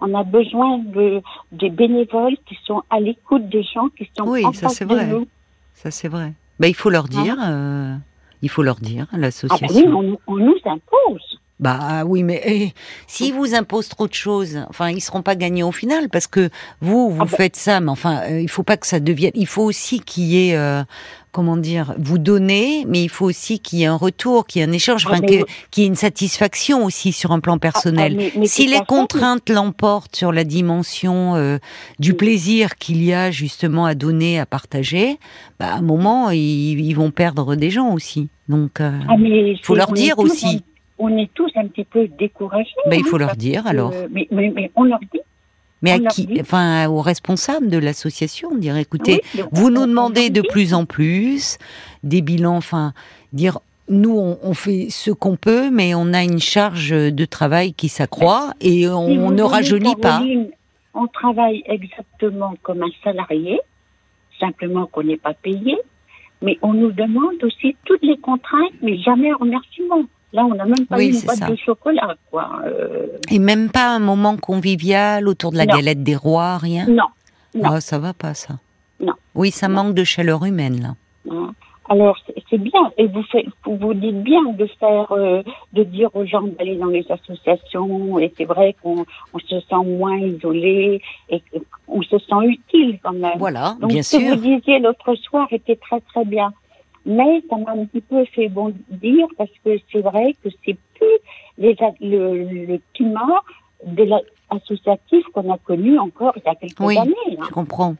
On 0.00 0.14
a 0.14 0.24
besoin 0.24 0.78
de, 0.78 1.22
des 1.52 1.70
bénévoles 1.70 2.36
qui 2.46 2.58
sont 2.64 2.82
à 2.90 3.00
l'écoute 3.00 3.48
des 3.48 3.62
gens 3.62 3.88
qui 3.96 4.08
sont 4.16 4.24
Oui, 4.28 4.44
en 4.44 4.52
ça, 4.52 4.68
face 4.68 4.76
c'est 4.78 4.86
de 4.86 4.94
vrai. 4.94 5.06
nous. 5.06 5.26
Ça 5.74 5.90
c'est 5.90 6.08
vrai. 6.08 6.32
Ben, 6.60 6.68
il 6.68 6.74
faut 6.74 6.90
leur 6.90 7.08
dire, 7.08 7.36
euh, 7.44 7.94
il 8.42 8.48
faut 8.48 8.62
leur 8.62 8.76
dire, 8.76 9.06
Ah 9.10 9.14
bah 9.14 9.18
l'association. 9.22 9.68
oui, 9.98 10.18
on, 10.26 10.32
on 10.32 10.36
nous 10.36 10.56
impose. 10.64 11.38
Bah 11.62 12.02
oui, 12.04 12.24
mais 12.24 12.42
eh, 12.44 12.72
s'ils 13.06 13.32
vous 13.34 13.54
imposent 13.54 13.88
trop 13.88 14.08
de 14.08 14.14
choses, 14.14 14.58
enfin, 14.68 14.90
ils 14.90 15.00
seront 15.00 15.22
pas 15.22 15.36
gagnants 15.36 15.68
au 15.68 15.72
final 15.72 16.08
parce 16.08 16.26
que 16.26 16.50
vous, 16.80 17.10
vous 17.10 17.22
Ah 17.22 17.26
faites 17.26 17.54
ça, 17.54 17.80
mais 17.80 17.90
enfin, 17.90 18.20
euh, 18.28 18.40
il 18.40 18.48
faut 18.48 18.64
pas 18.64 18.76
que 18.76 18.86
ça 18.86 18.98
devienne. 18.98 19.30
Il 19.36 19.46
faut 19.46 19.62
aussi 19.62 20.00
qu'il 20.00 20.24
y 20.24 20.48
ait, 20.50 20.56
euh, 20.56 20.82
comment 21.30 21.56
dire, 21.56 21.94
vous 21.98 22.18
donnez, 22.18 22.84
mais 22.88 23.04
il 23.04 23.08
faut 23.08 23.26
aussi 23.26 23.60
qu'il 23.60 23.78
y 23.78 23.82
ait 23.84 23.86
un 23.86 23.94
retour, 23.94 24.48
qu'il 24.48 24.60
y 24.60 24.64
ait 24.64 24.68
un 24.68 24.72
échange, 24.72 25.04
Ah, 25.06 25.12
enfin, 25.12 25.20
qu'il 25.20 25.44
y 25.82 25.84
ait 25.84 25.88
une 25.88 25.94
satisfaction 25.94 26.84
aussi 26.84 27.12
sur 27.12 27.30
un 27.30 27.38
plan 27.38 27.58
personnel. 27.58 28.14
Ah, 28.16 28.18
mais- 28.18 28.32
mais 28.40 28.46
si 28.46 28.66
les 28.66 28.80
contraintes 28.80 29.48
l'emportent 29.48 30.16
sur 30.16 30.32
la 30.32 30.42
dimension 30.42 31.36
euh, 31.36 31.58
du 32.00 32.10
Oui. 32.10 32.16
plaisir 32.16 32.74
qu'il 32.74 33.04
y 33.04 33.12
a 33.14 33.30
justement 33.30 33.86
à 33.86 33.94
donner, 33.94 34.40
à 34.40 34.46
partager, 34.46 35.16
bah, 35.60 35.74
à 35.74 35.76
un 35.76 35.82
moment, 35.82 36.30
ils, 36.30 36.80
ils 36.80 36.94
vont 36.94 37.12
perdre 37.12 37.54
des 37.54 37.70
gens 37.70 37.92
aussi. 37.92 38.30
Donc, 38.48 38.80
euh, 38.80 38.98
Ah, 39.08 39.14
mais 39.16 39.54
faut 39.62 39.76
leur 39.76 39.92
dire 39.92 40.18
aussi. 40.18 40.64
On 40.98 41.16
est 41.16 41.30
tous 41.34 41.50
un 41.56 41.66
petit 41.66 41.84
peu 41.84 42.08
découragés. 42.08 42.70
bah, 42.86 42.96
il 42.96 43.00
hein, 43.00 43.04
faut 43.08 43.18
leur 43.18 43.36
dire 43.36 43.64
que- 43.64 43.68
alors. 43.68 43.92
mais, 44.10 44.28
mais, 44.30 44.52
mais 44.54 44.70
on 44.76 44.84
leur 44.84 45.00
dit. 45.00 45.20
Mais 45.82 45.92
à 45.92 45.96
on 45.96 46.06
qui 46.06 46.26
dit. 46.26 46.40
Enfin, 46.40 46.88
aux 46.88 47.00
responsables 47.00 47.68
de 47.68 47.78
l'association, 47.78 48.54
dire 48.54 48.76
écoutez, 48.76 49.20
Oui, 49.34 49.40
donc, 49.40 49.48
vous 49.52 49.66
on- 49.66 49.70
nous 49.70 49.80
on 49.82 49.86
demandez 49.88 50.30
de 50.30 50.42
plus 50.42 50.74
en 50.74 50.84
plus 50.84 51.58
des 52.04 52.22
bilans, 52.22 52.56
enfin, 52.56 52.92
dire 53.32 53.58
nous 53.88 54.16
on, 54.16 54.38
on 54.42 54.54
fait 54.54 54.86
ce 54.90 55.10
qu'on 55.10 55.36
peut, 55.36 55.70
mais 55.70 55.94
on 55.94 56.12
a 56.12 56.22
une 56.22 56.38
charge 56.38 56.90
de 56.90 57.24
travail 57.24 57.72
qui 57.74 57.88
s'accroît 57.88 58.52
et 58.60 58.88
on, 58.88 59.08
Si 59.08 59.18
ne 59.18 59.42
rajeunit 59.42 59.96
pas. 59.96 60.22
On 60.94 61.06
travaille 61.08 61.62
exactement 61.66 62.54
comme 62.62 62.82
un 62.82 62.90
salarié, 63.02 63.58
simplement 64.38 64.86
qu'on 64.86 65.02
n'est 65.02 65.16
pas 65.16 65.34
payé, 65.34 65.76
mais 66.42 66.58
on 66.62 66.74
nous 66.74 66.92
demande 66.92 67.42
aussi 67.42 67.76
toutes 67.84 68.02
les 68.02 68.18
contraintes, 68.18 68.72
mais 68.82 68.98
jamais 68.98 69.30
un 69.30 69.36
remerciement. 69.36 70.04
Là, 70.32 70.44
on 70.44 70.54
n'a 70.54 70.64
même 70.64 70.86
pas 70.86 70.96
Oui, 70.96 71.08
eu 71.08 71.14
une 71.14 71.20
boîte 71.22 71.36
ça. 71.36 71.46
de 71.48 71.56
chocolat, 71.56 72.14
quoi. 72.30 72.50
Euh, 72.64 73.06
Et 73.30 73.38
même 73.38 73.70
pas 73.70 73.88
un 73.94 73.98
moment 73.98 74.36
convivial 74.36 75.28
autour 75.28 75.52
de 75.52 75.58
la 75.58 75.66
Non. 75.66 75.76
galette 75.76 76.02
des 76.02 76.16
rois, 76.16 76.56
rien? 76.58 76.86
non. 76.86 77.04
Non. 77.54 77.70
Ah, 77.74 77.80
ça 77.82 77.98
va 77.98 78.14
pas 78.14 78.32
ça. 78.32 78.54
Non. 78.98 79.12
Oui, 79.34 79.50
ça 79.50 79.68
manque 79.68 79.94
de 79.94 80.04
chaleur 80.04 80.44
humaine 80.46 80.80
là. 80.80 80.94
Alors 81.88 82.16
c'est- 82.48 82.56
bien 82.58 82.92
et 82.96 83.06
vous 83.08 83.22
faites, 83.24 83.44
vous 83.66 83.92
dites 83.92 84.22
bien 84.22 84.42
de 84.52 84.66
faire, 84.78 85.10
euh, 85.12 85.42
de 85.72 85.82
dire 85.82 86.08
aux 86.14 86.24
gens 86.24 86.42
d'aller 86.42 86.76
dans 86.76 86.86
les 86.86 87.04
associations 87.10 88.18
et 88.18 88.32
c'est 88.38 88.44
vrai 88.44 88.74
qu'on 88.82 89.04
on 89.34 89.38
se 89.38 89.60
sent 89.60 89.84
moins 89.84 90.16
isolé 90.16 91.02
et 91.28 91.42
qu'on 91.86 92.00
se 92.02 92.18
sent 92.18 92.44
utile 92.44 92.98
quand 93.02 93.12
même. 93.12 93.36
Voilà, 93.38 93.76
Donc 93.80 93.90
bien 93.90 94.02
ce 94.02 94.16
que 94.16 94.22
sûr. 94.22 94.36
vous 94.36 94.40
disiez 94.42 94.78
l'autre 94.78 95.14
soir 95.16 95.48
était 95.50 95.76
très 95.76 96.00
très 96.00 96.24
bien, 96.24 96.52
mais 97.06 97.42
ça 97.50 97.56
m'a 97.56 97.72
un 97.72 97.84
petit 97.86 98.00
peu 98.00 98.24
fait 98.26 98.48
bondir 98.48 99.26
parce 99.36 99.50
que 99.64 99.78
c'est 99.90 100.00
vrai 100.00 100.34
que 100.42 100.48
c'est 100.64 100.76
plus 100.94 101.18
les, 101.58 101.76
le, 102.00 102.44
le 102.66 102.80
climat 102.94 103.42
de 103.86 104.04
l'associatif 104.04 105.24
qu'on 105.32 105.52
a 105.52 105.58
connu 105.58 105.98
encore 105.98 106.32
il 106.36 106.42
y 106.44 106.48
a 106.48 106.54
quelques 106.54 106.80
Oui. 106.80 106.96
années. 106.98 107.14
hein. 107.30 107.42
Je 107.48 107.50
comprends. 107.52 107.96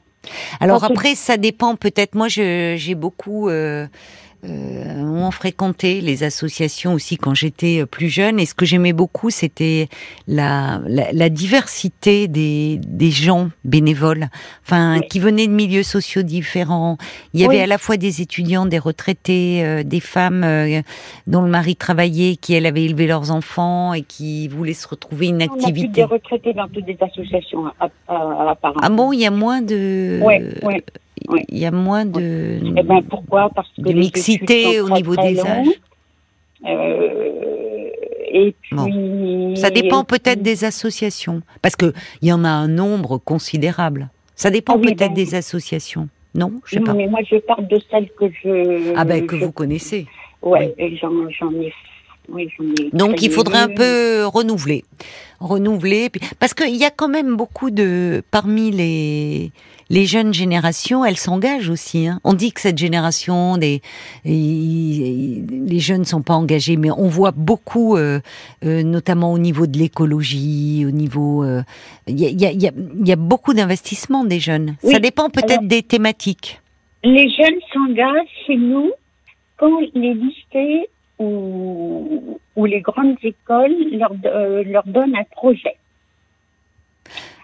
Alors 0.61 0.79
Parce 0.81 0.93
que- 0.93 0.99
après, 0.99 1.15
ça 1.17 1.37
dépend 1.37 1.75
peut-être. 1.75 2.15
Moi, 2.15 2.29
j'ai 2.29 2.95
beaucoup 2.95 3.49
euh, 3.49 3.87
euh, 4.45 5.03
on 5.05 5.31
fréquenté 5.31 6.01
les 6.01 6.25
associations 6.25 6.95
aussi 6.95 7.17
quand 7.17 7.35
j'étais 7.35 7.87
plus 7.87 8.09
jeune. 8.09 8.41
Et 8.41 8.47
ce 8.47 8.55
que 8.55 8.65
j'aimais 8.67 8.93
beaucoup, 8.93 9.31
c'était 9.31 9.89
la, 10.27 10.81
la, 10.87 11.13
la 11.13 11.29
diversité 11.29 12.27
des, 12.29 12.81
des 12.85 13.11
gens 13.11 13.51
bénévoles, 13.65 14.29
enfin 14.67 14.99
Oui. 15.01 15.07
qui 15.09 15.21
venaient 15.21 15.47
de 15.47 15.53
milieux 15.53 15.83
sociaux 15.85 16.23
différents. 16.23 16.99
Il 17.35 17.41
y 17.41 17.45
avait 17.45 17.61
à 17.61 17.67
la 17.67 17.79
fois 17.79 17.97
des 17.97 18.21
étudiants, 18.21 18.67
des 18.67 18.79
retraités, 18.81 19.65
euh, 19.65 19.83
des 19.85 20.01
femmes 20.01 20.43
euh, 20.45 20.83
dont 21.27 21.43
le 21.43 21.51
mari 21.51 21.77
travaillait, 21.77 22.37
qui 22.37 22.55
elles 22.55 22.67
avaient 22.67 22.85
élevé 22.85 23.07
leurs 23.07 23.31
enfants 23.31 23.95
et 23.95 24.03
qui 24.03 24.49
voulaient 24.49 24.73
se 24.75 24.89
retrouver 24.89 25.29
une 25.29 25.37
On 25.37 25.45
a 25.45 25.49
plus 25.49 25.59
activité. 25.61 25.89
des 25.89 26.05
retraités 26.05 26.53
dans 26.53 26.69
toutes 26.69 26.87
les 26.87 26.99
associations 27.01 27.67
à- 27.79 27.89
à- 28.09 28.51
apparemment. 28.51 28.81
Ah 28.83 28.91
bon, 28.91 29.13
il 29.13 29.21
y 29.21 29.27
a 29.27 29.31
moins 29.31 29.63
de. 29.63 30.21
Ouais, 30.23 30.43
ouais. 30.63 30.85
Il 31.49 31.59
y 31.59 31.67
a 31.67 31.71
moins 31.71 32.05
de. 32.05 32.59
Eh 32.77 32.83
ben 32.83 33.03
pourquoi? 33.03 33.51
Parce 33.55 33.69
que 33.77 33.83
de 33.83 33.93
mixité 33.93 34.81
au 34.81 34.91
niveau 34.91 35.15
des 35.17 35.41
âges. 35.41 35.67
Euh, 36.67 37.89
et 38.35 38.55
puis 38.63 39.57
Ça 39.57 39.71
dépend 39.71 40.05
peut-être 40.05 40.43
des 40.43 40.65
associations, 40.65 41.43
parce 41.61 41.77
que 41.77 41.93
il 42.23 42.29
y 42.29 42.33
en 42.33 42.45
a 42.45 42.49
un 42.49 42.69
nombre 42.69 43.19
considérable. 43.19 44.09
Ça 44.37 44.51
dépend 44.51 44.75
Ah 44.75 44.79
oui, 44.79 44.95
peut-être 44.95 45.11
ben- 45.11 45.15
des 45.15 45.35
associations. 45.35 46.09
Non, 46.35 46.53
je 46.65 46.75
sais 46.75 46.81
Non, 46.81 46.87
pas. 46.87 46.95
mais 46.95 47.07
moi 47.09 47.21
je 47.29 47.37
parle 47.37 47.67
de 47.69 47.79
celles 47.91 48.09
que 48.19 48.27
je. 48.43 48.95
Ah 48.97 49.05
ben 49.05 49.27
que 49.27 49.37
je- 49.39 49.45
vous 49.45 49.53
connaissez. 49.53 50.07
Ouais, 50.41 50.75
j'en 51.01 51.11
j'en 51.31 51.53
ai. 51.61 51.73
Oui. 52.29 52.49
Donc 52.93 53.21
il 53.23 53.31
faudrait 53.31 53.59
un 53.59 53.69
peu 53.69 54.25
renouveler, 54.27 54.85
renouveler, 55.41 56.11
parce 56.39 56.55
qu'il 56.55 56.77
y 56.77 56.85
a 56.85 56.91
quand 56.91 57.09
même 57.09 57.37
beaucoup 57.37 57.71
de 57.71 58.23
parmi 58.31 58.71
les 58.71 59.51
les 59.91 60.07
jeunes 60.07 60.33
générations, 60.33 61.05
elles 61.05 61.19
s'engagent 61.19 61.69
aussi. 61.69 62.07
hein. 62.07 62.19
On 62.25 62.33
dit 62.33 62.53
que 62.53 62.61
cette 62.63 62.79
génération, 62.79 63.59
des 63.59 63.83
les 64.25 65.79
jeunes 65.79 66.05
sont 66.05 66.23
pas 66.23 66.35
engagés, 66.35 66.77
mais 66.77 66.91
on 66.91 67.09
voit 67.09 67.33
beaucoup, 67.33 67.97
euh, 67.97 68.21
euh, 68.65 68.83
notamment 68.83 69.33
au 69.33 69.39
niveau 69.39 69.67
de 69.67 69.79
l'écologie, 69.79 70.85
au 70.87 70.91
niveau, 70.91 71.45
euh, 71.45 71.63
il 72.07 72.19
y, 72.21 72.27
a, 72.27 72.31
il 72.31 72.41
y, 72.41 72.47
a, 72.47 72.53
il 72.53 72.63
y 72.63 72.69
a- 72.69 72.73
il 73.01 73.07
y 73.09 73.13
a 73.13 73.17
beaucoup 73.17 73.53
d'investissements 73.55 74.25
des 74.25 74.41
jeunes. 74.41 74.77
Oui, 74.83 74.93
Ça 74.95 74.99
dépend 75.01 75.29
peut-être 75.29 75.51
alors- 75.51 75.63
des 75.65 75.83
thématiques. 75.83 76.61
Les 77.05 77.29
jeunes 77.31 77.59
s'engagent 77.73 78.29
chez 78.47 78.57
nous 78.57 78.91
quand 79.59 79.79
les 79.95 80.15
lycées 80.15 80.89
ou 82.57 82.65
les 82.67 82.81
grandes 82.81 83.17
écoles 83.23 83.75
leur, 83.93 84.13
euh, 84.27 84.63
leur 84.65 84.85
donnent 84.87 85.17
un 85.17 85.25
projet. 85.25 85.77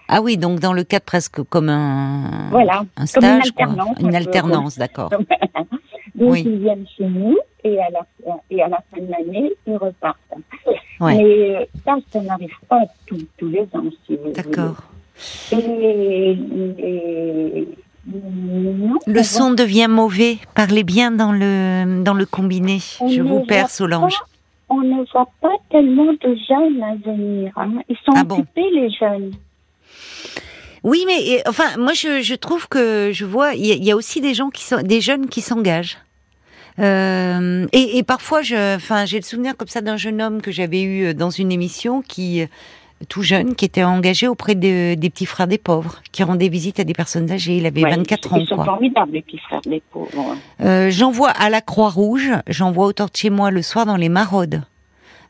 Ah 0.07 0.21
oui, 0.21 0.37
donc 0.37 0.59
dans 0.59 0.73
le 0.73 0.83
cadre 0.83 1.05
presque 1.05 1.41
comme 1.43 1.69
un, 1.69 2.49
Voilà, 2.49 2.79
un 2.97 3.05
comme 3.05 3.23
une 3.23 3.41
stage, 3.43 3.51
quoi. 3.51 3.67
une 3.99 4.15
alternance, 4.15 4.77
d'accord. 4.77 5.09
Donc 6.15 6.31
Oui. 6.33 6.43
ils 6.45 6.57
viennent 6.59 6.85
chez 6.97 7.05
nous 7.05 7.37
et 7.63 7.79
à 7.79 7.89
la, 7.91 8.01
et 8.49 8.61
à 8.63 8.67
la 8.67 8.79
fin 8.91 8.99
de 9.01 9.09
l'année, 9.11 9.51
ils 9.67 9.77
repartent. 9.77 10.19
Ouais. 10.99 11.15
Mais 11.15 11.69
ça, 11.85 11.97
ça 12.11 12.21
n'arrive 12.21 12.49
pas 12.67 12.81
tous, 13.05 13.23
tous 13.37 13.47
les 13.49 13.61
ans, 13.73 13.83
si 14.05 14.17
D'accord. 14.35 14.77
Et, 15.51 16.35
et- 16.79 17.67
Le 19.07 19.19
on 19.19 19.23
son 19.23 19.51
devient 19.51 19.87
mauvais. 19.89 20.37
Parlez 20.55 20.83
bien 20.83 21.11
dans 21.11 21.31
le 21.31 22.01
dans 22.03 22.13
le 22.13 22.25
combiné. 22.25 22.79
On 22.99 23.07
Je 23.09 23.21
vous 23.21 23.41
perds, 23.41 23.69
Solange. 23.69 24.17
On 24.69 24.81
ne 24.81 25.03
voit 25.11 25.29
pas 25.41 25.55
tellement 25.71 26.13
de 26.13 26.35
jeunes 26.47 26.81
à 26.83 26.95
venir. 26.95 27.51
hein. 27.55 27.71
Ils 27.89 27.95
sont 28.05 28.13
Ah 28.15 28.23
bon 28.23 28.35
occupés, 28.39 28.69
les 28.73 28.89
jeunes. 28.91 29.31
Oui, 30.83 31.03
mais 31.07 31.21
et, 31.23 31.41
enfin, 31.47 31.75
moi, 31.77 31.93
je, 31.93 32.21
je 32.21 32.35
trouve 32.35 32.67
que 32.67 33.09
je 33.11 33.25
vois, 33.25 33.53
il 33.53 33.65
y, 33.65 33.71
a- 33.71 33.75
il 33.75 33.83
y 33.83 33.91
a 33.91 33.95
aussi 33.95 34.21
des 34.21 34.33
gens 34.33 34.49
qui 34.49 34.63
sont, 34.63 34.81
des 34.81 35.01
jeunes 35.01 35.27
qui 35.27 35.41
s'engagent. 35.41 35.97
Euh, 36.77 37.65
et, 37.73 37.97
et 37.97 38.03
parfois, 38.03 38.41
je, 38.43 38.75
enfin, 38.75 39.05
j'ai 39.05 39.17
le 39.17 39.23
souvenir 39.25 39.57
comme 39.57 39.67
ça 39.67 39.81
d'un 39.81 39.97
jeune 39.97 40.21
homme 40.21 40.41
que 40.41 40.51
j'avais 40.51 40.81
eu 40.83 41.13
dans 41.13 41.31
une 41.31 41.51
émission 41.51 42.01
qui, 42.01 42.41
euh, 42.43 42.45
tout 43.07 43.21
jeune, 43.21 43.55
qui 43.55 43.65
était 43.65 43.83
engagé 43.83 44.27
auprès 44.27 44.55
de- 44.55 44.95
des 44.95 45.09
petits 45.09 45.25
frères 45.25 45.47
des 45.47 45.57
pauvres, 45.57 46.01
qui 46.11 46.23
rendait 46.23 46.49
visite 46.49 46.79
à 46.79 46.83
des 46.83 46.93
personnes 46.93 47.31
âgées. 47.31 47.57
Il 47.57 47.65
avait 47.65 47.83
Ouais, 47.83 47.91
24 47.95 48.27
ils, 48.31 48.33
ans, 48.33 48.37
Ils 48.41 48.47
sont 48.47 48.55
quoi. 48.55 48.65
formidables, 48.65 49.13
les 49.13 49.21
petits 49.21 49.37
frères, 49.39 49.61
les 49.65 49.81
pauvres. 49.91 50.35
Euh, 50.61 50.89
j'en 50.91 51.09
vois 51.11 51.29
à 51.29 51.49
la 51.49 51.61
Croix-Rouge, 51.61 52.31
j'en 52.47 52.71
vois 52.71 52.85
autour 52.87 53.07
de 53.07 53.15
chez 53.15 53.29
moi 53.29 53.51
le 53.51 53.61
soir 53.61 53.85
dans 53.85 53.95
les 53.95 54.09
maraudes, 54.09 54.63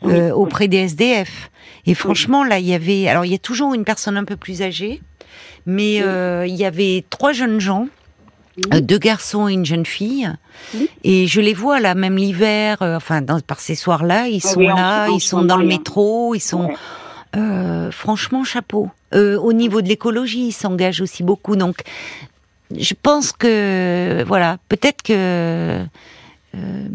Oui, 0.02 0.14
euh, 0.14 0.34
auprès 0.34 0.68
des 0.68 0.78
SDF. 0.78 1.52
Et 1.86 1.94
franchement, 1.94 2.44
là, 2.44 2.58
il 2.60 2.66
y 2.66 2.74
avait, 2.74 3.08
alors 3.08 3.26
il 3.26 3.32
y 3.32 3.36
a 3.36 3.40
toujours 3.40 3.74
une 3.74 3.84
personne 3.86 4.18
un 4.18 4.24
peu 4.26 4.36
plus 4.36 4.62
âgée, 4.64 5.02
mais 5.66 5.98
Oui. 6.00 6.04
euh, 6.04 6.46
il 6.48 6.56
y 6.56 6.66
avait 6.66 7.06
trois 7.10 7.34
jeunes 7.34 7.60
gens, 7.60 7.88
euh, 8.74 8.82
deux 8.82 8.98
garçons 8.98 9.48
et 9.48 9.54
une 9.54 9.66
jeune 9.66 9.86
fille, 9.86 10.30
et 11.04 11.28
je 11.28 11.40
les 11.40 11.54
vois 11.54 11.80
là, 11.80 11.96
même 11.96 12.18
l'hiver, 12.18 12.82
euh, 12.82 12.98
enfin, 12.98 13.22
dans, 13.22 13.40
par 13.40 13.60
ces 13.60 13.76
soirs-là, 13.76 14.28
ils 14.28 14.42
Ah 14.44 14.48
sont 14.50 14.60
là, 14.60 15.08
ils 15.10 15.20
sont 15.22 15.44
dans 15.44 15.58
le 15.58 15.66
métro, 15.68 16.34
ils 16.36 16.40
sont, 16.42 16.66
Ouais. 16.66 16.76
Euh, 17.36 17.92
franchement, 17.92 18.44
chapeau. 18.44 18.90
Euh, 19.14 19.38
au 19.38 19.54
niveau 19.54 19.82
de 19.82 19.88
l'écologie, 19.88 20.48
ils 20.48 20.52
s'engagent 20.52 21.02
aussi 21.02 21.24
beaucoup. 21.24 21.56
Donc, 21.56 21.78
je 22.76 22.94
pense 23.02 23.32
que, 23.32 24.24
voilà, 24.28 24.58
peut-être 24.70 25.02
que 25.02 25.84
euh, 26.56 26.88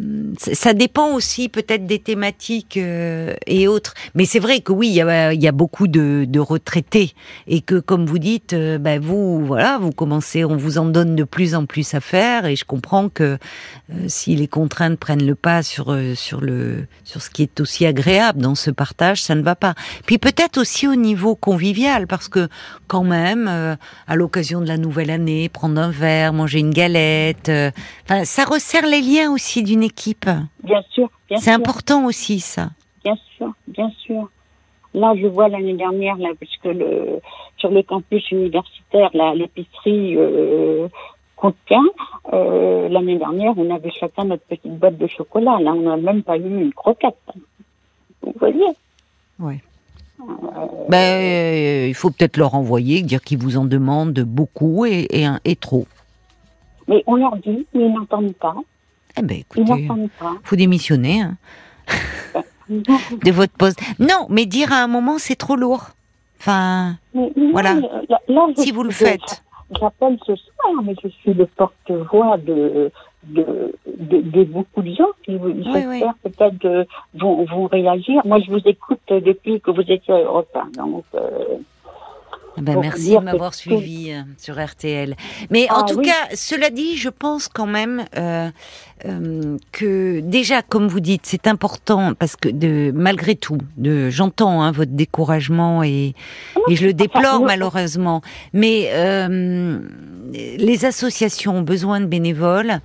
ça 0.52 0.74
dépend 0.74 1.12
aussi 1.12 1.48
peut-être 1.48 1.86
des 1.86 1.98
thématiques 1.98 2.76
euh, 2.76 3.34
et 3.46 3.68
autres. 3.68 3.94
Mais 4.14 4.24
c'est 4.24 4.40
vrai 4.40 4.60
que 4.60 4.72
oui, 4.72 4.88
il 4.88 4.94
y 4.94 5.02
a, 5.02 5.32
y 5.32 5.46
a 5.46 5.52
beaucoup 5.52 5.86
de, 5.86 6.24
de 6.28 6.40
retraités 6.40 7.14
et 7.46 7.60
que, 7.60 7.78
comme 7.78 8.06
vous 8.06 8.18
dites, 8.18 8.52
euh, 8.52 8.78
ben 8.78 9.00
vous, 9.00 9.44
voilà, 9.44 9.78
vous 9.78 9.92
commencez, 9.92 10.44
on 10.44 10.56
vous 10.56 10.78
en 10.78 10.86
donne 10.86 11.14
de 11.14 11.24
plus 11.24 11.54
en 11.54 11.66
plus 11.66 11.94
à 11.94 12.00
faire 12.00 12.46
et 12.46 12.56
je 12.56 12.64
comprends 12.64 13.08
que 13.08 13.38
euh, 13.92 13.94
si 14.08 14.34
les 14.34 14.48
contraintes 14.48 14.98
prennent 14.98 15.26
le 15.26 15.34
pas 15.34 15.62
sur 15.62 15.96
sur 16.14 16.40
le 16.40 16.86
sur 17.04 17.22
ce 17.22 17.30
qui 17.30 17.42
est 17.42 17.60
aussi 17.60 17.86
agréable 17.86 18.40
dans 18.40 18.54
ce 18.54 18.70
partage, 18.70 19.22
ça 19.22 19.34
ne 19.34 19.42
va 19.42 19.54
pas. 19.54 19.74
Puis 20.06 20.18
peut-être 20.18 20.58
aussi 20.58 20.88
au 20.88 20.94
niveau 20.94 21.36
convivial, 21.36 22.06
parce 22.06 22.28
que 22.28 22.48
quand 22.88 23.04
même, 23.04 23.48
à 24.06 24.16
l'occasion 24.16 24.60
de 24.60 24.66
la 24.66 24.76
nouvelle 24.76 25.10
année, 25.10 25.48
prendre 25.48 25.80
un 25.80 25.90
verre, 25.90 26.32
manger 26.32 26.60
une 26.60 26.72
galette, 26.72 27.50
enfin, 28.04 28.24
ça 28.24 28.44
resserre 28.44 28.86
les 28.86 29.00
liens 29.00 29.30
aussi 29.30 29.43
d'une 29.62 29.82
équipe. 29.82 30.28
Bien 30.62 30.82
sûr, 30.90 31.08
bien 31.28 31.38
C'est 31.38 31.50
sûr. 31.52 31.60
important 31.60 32.04
aussi 32.06 32.40
ça. 32.40 32.70
bien 33.04 33.16
sûr, 33.36 33.52
bien 33.68 33.90
sûr. 34.04 34.28
Là, 34.94 35.12
je 35.20 35.26
vois 35.26 35.48
l'année 35.48 35.74
dernière, 35.74 36.16
là, 36.16 36.28
puisque 36.38 36.64
le, 36.66 37.18
sur 37.56 37.70
le 37.70 37.82
campus 37.82 38.30
universitaire, 38.30 39.10
l'épicerie 39.34 40.16
euh, 40.16 40.86
contient, 41.36 41.82
euh, 42.32 42.88
l'année 42.88 43.18
dernière, 43.18 43.52
on 43.56 43.74
avait 43.74 43.90
chacun 43.90 44.24
notre 44.24 44.44
petite 44.44 44.78
boîte 44.78 44.96
de 44.96 45.08
chocolat. 45.08 45.58
Là, 45.60 45.72
on 45.74 45.82
n'a 45.82 45.96
même 45.96 46.22
pas 46.22 46.36
eu 46.38 46.42
une 46.62 46.72
croquette. 46.72 47.16
Vous 48.22 48.32
voyez? 48.38 48.68
Oui. 49.40 49.54
Euh, 50.20 50.24
ben, 50.88 50.96
euh, 51.20 51.88
il 51.88 51.94
faut 51.94 52.10
peut-être 52.10 52.36
leur 52.36 52.54
envoyer, 52.54 53.02
dire 53.02 53.20
qu'ils 53.20 53.38
vous 53.38 53.56
en 53.56 53.64
demandent 53.64 54.20
beaucoup 54.20 54.86
et, 54.86 55.08
et, 55.10 55.26
et 55.44 55.56
trop. 55.56 55.86
Mais 56.86 57.02
on 57.08 57.16
leur 57.16 57.36
dit, 57.38 57.66
mais 57.74 57.86
ils 57.86 57.92
n'entendent 57.92 58.36
pas. 58.36 58.54
Eh 59.16 59.22
ben, 59.22 59.38
écoutez, 59.38 59.88
il 59.88 60.10
faut 60.42 60.56
démissionner 60.56 61.20
hein. 61.20 61.36
de 62.68 63.30
votre 63.30 63.52
poste. 63.52 63.80
Non, 63.98 64.26
mais 64.28 64.46
dire 64.46 64.72
à 64.72 64.82
un 64.82 64.86
moment, 64.86 65.18
c'est 65.18 65.36
trop 65.36 65.56
lourd. 65.56 65.90
Enfin, 66.40 66.96
voilà. 67.52 67.76
si 68.56 68.72
vous 68.72 68.82
le 68.82 68.90
faites. 68.90 69.42
J'appelle 69.80 70.18
ce 70.26 70.36
soir, 70.36 70.82
mais 70.84 70.94
je 71.02 71.08
suis 71.08 71.32
le 71.32 71.46
porte-voix 71.46 72.36
de, 72.36 72.92
de, 73.24 73.72
de, 73.86 74.44
beaucoup 74.44 74.82
de 74.82 74.94
gens 74.94 75.08
qui, 75.24 75.38
j'espère, 75.72 76.14
peut-être 76.22 76.64
euh, 76.66 76.84
vont, 77.14 77.44
vont 77.46 77.66
réagir. 77.66 78.20
Moi, 78.26 78.40
je 78.40 78.50
vous 78.50 78.60
écoute 78.66 79.00
depuis 79.08 79.60
que 79.60 79.70
vous 79.70 79.80
étiez 79.80 80.14
à 80.14 80.20
Europe 80.20 80.56
donc... 80.76 81.04
Euh, 81.14 81.56
ben, 82.58 82.80
merci 82.80 83.14
de 83.14 83.18
m'avoir 83.18 83.54
suivi 83.54 84.12
euh, 84.12 84.22
sur 84.38 84.62
RTL. 84.62 85.16
Mais 85.50 85.70
en 85.70 85.80
ah 85.80 85.86
tout 85.88 86.00
cas, 86.00 86.28
cela 86.34 86.70
dit, 86.70 86.96
je 86.96 87.08
pense 87.08 87.48
quand 87.48 87.66
même 87.66 88.04
euh, 88.16 88.50
euh, 89.06 89.56
que 89.72 90.20
déjà, 90.20 90.62
comme 90.62 90.88
vous 90.88 91.00
dites, 91.00 91.22
c'est 91.24 91.46
important 91.46 92.14
parce 92.14 92.36
que 92.36 92.48
de 92.48 92.92
malgré 92.94 93.34
tout, 93.34 93.58
de 93.76 94.08
j'entends 94.08 94.62
hein, 94.62 94.72
votre 94.72 94.92
découragement 94.92 95.82
et, 95.82 96.14
et 96.68 96.76
je 96.76 96.86
le 96.86 96.94
déplore 96.94 97.40
malheureusement. 97.40 98.22
Mais 98.52 98.88
euh, 98.92 99.80
les 100.32 100.84
associations 100.84 101.58
ont 101.58 101.62
besoin 101.62 102.00
de 102.00 102.06
bénévoles. 102.06 102.80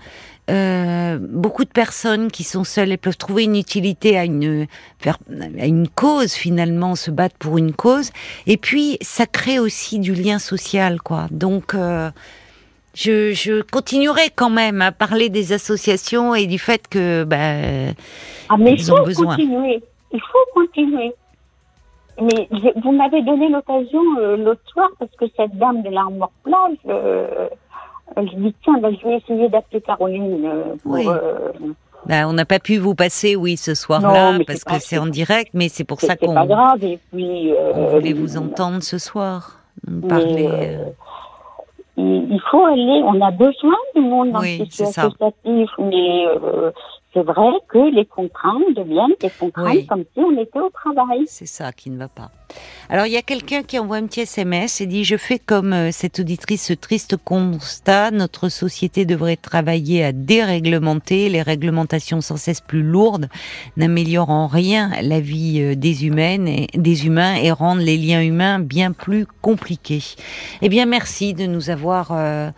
Euh, 0.50 1.18
beaucoup 1.20 1.64
de 1.64 1.70
personnes 1.70 2.32
qui 2.32 2.44
sont 2.44 2.64
seules, 2.64 2.92
elles 2.92 2.98
peuvent 2.98 3.18
trouver 3.18 3.44
une 3.44 3.56
utilité 3.56 4.18
à 4.18 4.26
une, 4.26 4.68
à 5.06 5.66
une 5.66 5.88
cause 5.88 6.34
finalement, 6.34 6.96
se 6.96 7.12
battre 7.12 7.36
pour 7.38 7.58
une 7.58 7.74
cause. 7.74 8.12
Et 8.48 8.58
puis, 8.58 8.98
ça 9.02 9.26
crée 9.26 9.60
aussi 9.60 10.00
du 10.00 10.14
lien 10.14 10.40
social, 10.40 11.02
quoi. 11.02 11.28
Donc, 11.30 11.76
euh, 11.76 12.10
je, 12.96 13.34
je, 13.34 13.62
continuerai 13.62 14.30
quand 14.36 14.50
même 14.50 14.82
à 14.82 14.92
parler 14.92 15.30
des 15.30 15.54
associations 15.54 16.34
et 16.34 16.48
du 16.48 16.58
fait 16.58 16.88
que, 16.88 17.24
ben, 17.24 17.94
ah, 18.50 18.58
mais 18.58 18.74
il 18.74 18.84
faut 18.84 18.96
Continuer. 18.96 19.84
Il 20.12 20.22
faut 20.22 20.54
continuer. 20.56 21.14
Mais 22.22 22.50
vous 22.84 22.92
m'avez 22.92 23.22
donné 23.22 23.48
l'occasion 23.50 24.02
euh, 24.18 24.36
l'autre 24.36 24.62
soir 24.68 24.90
parce 24.98 25.12
que 25.12 25.26
cette 25.38 25.56
dame 25.58 25.84
de 25.84 25.90
l'armoire 25.90 26.32
plage 26.44 26.78
je 28.18 28.36
dis, 28.36 28.56
tiens, 28.64 28.78
ben, 28.80 28.96
je 29.00 29.08
vais 29.08 29.18
essayer 29.18 29.50
d'appeler 29.50 29.82
Caroline. 29.82 30.46
Euh, 30.46 30.76
pour, 30.82 30.94
oui. 30.94 31.06
Euh, 31.08 31.52
ben, 32.06 32.28
on 32.28 32.34
n'a 32.34 32.46
pas 32.46 32.60
pu 32.60 32.78
vous 32.78 32.96
passer, 32.96 33.36
oui, 33.36 33.58
ce 33.58 33.74
soir-là, 33.74 34.40
parce 34.48 34.64
que 34.64 34.80
c'est 34.80 34.98
en 34.98 35.08
direct, 35.08 35.52
mais 35.54 35.70
c'est 35.70 35.84
pour 35.84 36.02
ça 36.02 36.16
qu'on. 36.16 36.34
pas 36.34 36.46
grave, 36.46 36.84
et 36.84 37.00
puis. 37.12 37.54
Euh, 37.54 37.74
on 37.76 37.88
voulait 37.88 38.14
vous 38.14 38.38
entendre 38.38 38.82
ce 38.82 38.98
soir, 38.98 39.60
parler. 40.08 40.78
il 41.98 42.42
faut 42.50 42.66
aller, 42.66 43.02
on 43.06 43.20
a 43.22 43.32
besoin 43.32 43.76
du 43.96 44.02
monde 44.02 44.32
dans 44.32 44.40
oui, 44.40 44.66
ce 44.72 44.84
associatif, 44.84 45.70
mais 45.78 46.26
c'est 47.14 47.24
vrai 47.24 47.52
que 47.68 47.94
les 47.94 48.06
contraintes 48.06 48.76
deviennent 48.76 49.16
des 49.20 49.30
contraintes 49.30 49.88
comme 49.88 50.04
si 50.14 50.20
on 50.20 50.40
était 50.40 50.60
au 50.60 50.70
travail. 50.70 51.24
C'est 51.26 51.48
ça 51.48 51.72
qui 51.74 51.90
ne 51.90 51.98
va 51.98 52.08
pas. 52.08 52.32
Alors 52.92 53.06
il 53.06 53.12
y 53.12 53.18
a 53.18 53.22
quelqu'un 53.22 53.62
qui 53.62 53.78
envoie 53.78 53.98
un 53.98 54.08
petit 54.08 54.22
SMS 54.22 54.82
et 54.82 54.88
dit 54.88 55.04
je 55.04 55.16
fais 55.16 55.38
comme 55.38 55.74
euh, 55.74 55.92
cette 55.92 56.20
auditrice 56.20 56.66
ce 56.66 56.74
triste 56.74 57.18
constat. 57.18 58.10
Notre 58.10 58.50
société 58.50 59.06
devrait 59.06 59.36
travailler 59.36 60.04
à 60.04 60.12
déréglementer. 60.12 61.30
Les 61.30 61.44
réglementations 61.44 62.20
sans 62.22 62.38
cesse 62.38 62.62
plus 62.62 62.82
lourdes 62.82 63.30
n'améliorent 63.78 64.32
en 64.32 64.48
rien 64.48 64.92
la 65.04 65.20
vie 65.20 65.62
euh, 65.62 65.76
des 65.76 66.08
humaines 66.08 66.66
des 66.74 67.06
humains 67.06 67.36
et 67.36 67.52
rendent 67.52 67.82
les 67.82 67.98
liens 67.98 68.24
humains 68.24 68.58
bien 68.58 68.92
plus 68.92 69.28
compliqués. 69.44 70.04
Eh 70.64 70.70
bien 70.70 70.88
merci 70.88 71.36
de 71.36 71.46
nous 71.46 71.70
avoir 71.70 72.12
euh, 72.12 72.50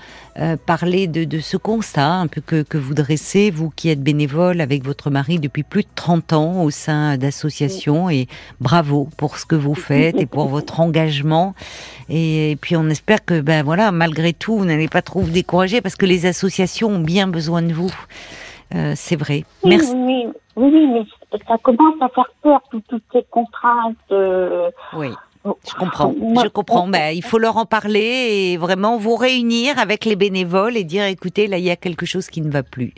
parlé 0.65 1.07
de, 1.07 1.25
de, 1.25 1.39
ce 1.41 1.57
constat 1.57 2.09
un 2.09 2.27
peu 2.27 2.39
que, 2.39 2.61
que 2.61 2.77
vous 2.77 2.93
dressez 2.93 3.51
vous 3.51 3.69
qui 3.69 3.89
êtes 3.89 4.01
bénévole 4.01 4.61
avec 4.61 4.85
votre 4.85 5.09
mari 5.09 5.39
depuis 5.39 5.63
plus 5.63 5.83
de 5.83 5.89
30 5.95 6.31
ans 6.31 6.63
au 6.63 6.69
sein 6.69 7.17
d'associations. 7.17 8.09
Et 8.09 8.27
bravo 8.61 9.09
pour 9.17 9.37
ce 9.37 9.45
que 9.45 9.55
vous 9.55 9.75
faites 9.81 10.19
et 10.19 10.25
pour 10.25 10.47
votre 10.47 10.79
engagement. 10.79 11.53
Et, 12.09 12.57
puis 12.61 12.75
on 12.75 12.87
espère 12.89 13.23
que, 13.23 13.41
ben 13.41 13.63
voilà, 13.63 13.91
malgré 13.91 14.33
tout, 14.33 14.57
vous 14.57 14.65
n'allez 14.65 14.87
pas 14.87 15.01
trop 15.01 15.21
vous 15.21 15.31
décourager 15.31 15.81
parce 15.81 15.95
que 15.95 16.05
les 16.05 16.25
associations 16.25 16.89
ont 16.89 16.99
bien 16.99 17.27
besoin 17.27 17.61
de 17.61 17.73
vous. 17.73 17.91
Euh, 18.75 18.93
c'est 18.95 19.15
vrai. 19.15 19.43
Merci. 19.65 19.93
Oui, 19.95 20.27
oui, 20.55 20.87
mais 20.87 21.37
ça 21.47 21.57
commence 21.57 21.95
à 22.01 22.09
faire 22.09 22.31
peur, 22.41 22.61
toutes, 22.69 23.03
ces 23.11 23.23
contraintes. 23.29 23.97
Euh, 24.11 24.69
oui. 24.93 25.09
Je 25.43 25.73
comprends, 25.73 26.13
je 26.43 26.47
comprends. 26.49 26.87
Ben, 26.87 27.15
il 27.15 27.23
faut 27.23 27.39
leur 27.39 27.57
en 27.57 27.65
parler 27.65 28.51
et 28.51 28.57
vraiment 28.57 28.97
vous 28.97 29.15
réunir 29.15 29.79
avec 29.79 30.05
les 30.05 30.15
bénévoles 30.15 30.77
et 30.77 30.83
dire 30.83 31.05
écoutez, 31.05 31.47
là, 31.47 31.57
il 31.57 31.63
y 31.63 31.71
a 31.71 31.75
quelque 31.75 32.05
chose 32.05 32.27
qui 32.27 32.41
ne 32.41 32.51
va 32.51 32.61
plus. 32.61 32.93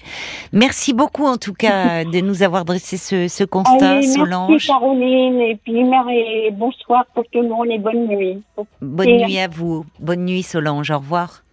Merci 0.51 0.93
beaucoup 0.93 1.25
en 1.25 1.37
tout 1.37 1.53
cas 1.53 2.03
de 2.03 2.19
nous 2.19 2.43
avoir 2.43 2.65
dressé 2.65 2.97
ce, 2.97 3.27
ce 3.27 3.43
constat, 3.45 4.01
Solange. 4.01 4.49
Merci 4.49 4.67
Caroline 4.67 5.39
et 5.39 5.59
puis 5.63 5.79
et 5.79 6.51
bonsoir 6.51 7.05
pour 7.13 7.23
tout 7.31 7.41
le 7.41 7.47
monde 7.47 7.67
et 7.69 7.79
bonne 7.79 8.07
nuit. 8.07 8.41
Bonne 8.81 9.07
nuit 9.07 9.39
à 9.39 9.47
vous. 9.47 9.85
Bonne 9.99 10.25
nuit 10.25 10.43
Solange, 10.43 10.91
au 10.91 10.97
revoir. 10.97 11.43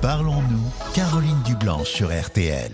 Parlons-nous, 0.00 0.94
Caroline 0.94 1.42
Dublanche 1.44 1.88
sur 1.88 2.08
RTL. 2.08 2.70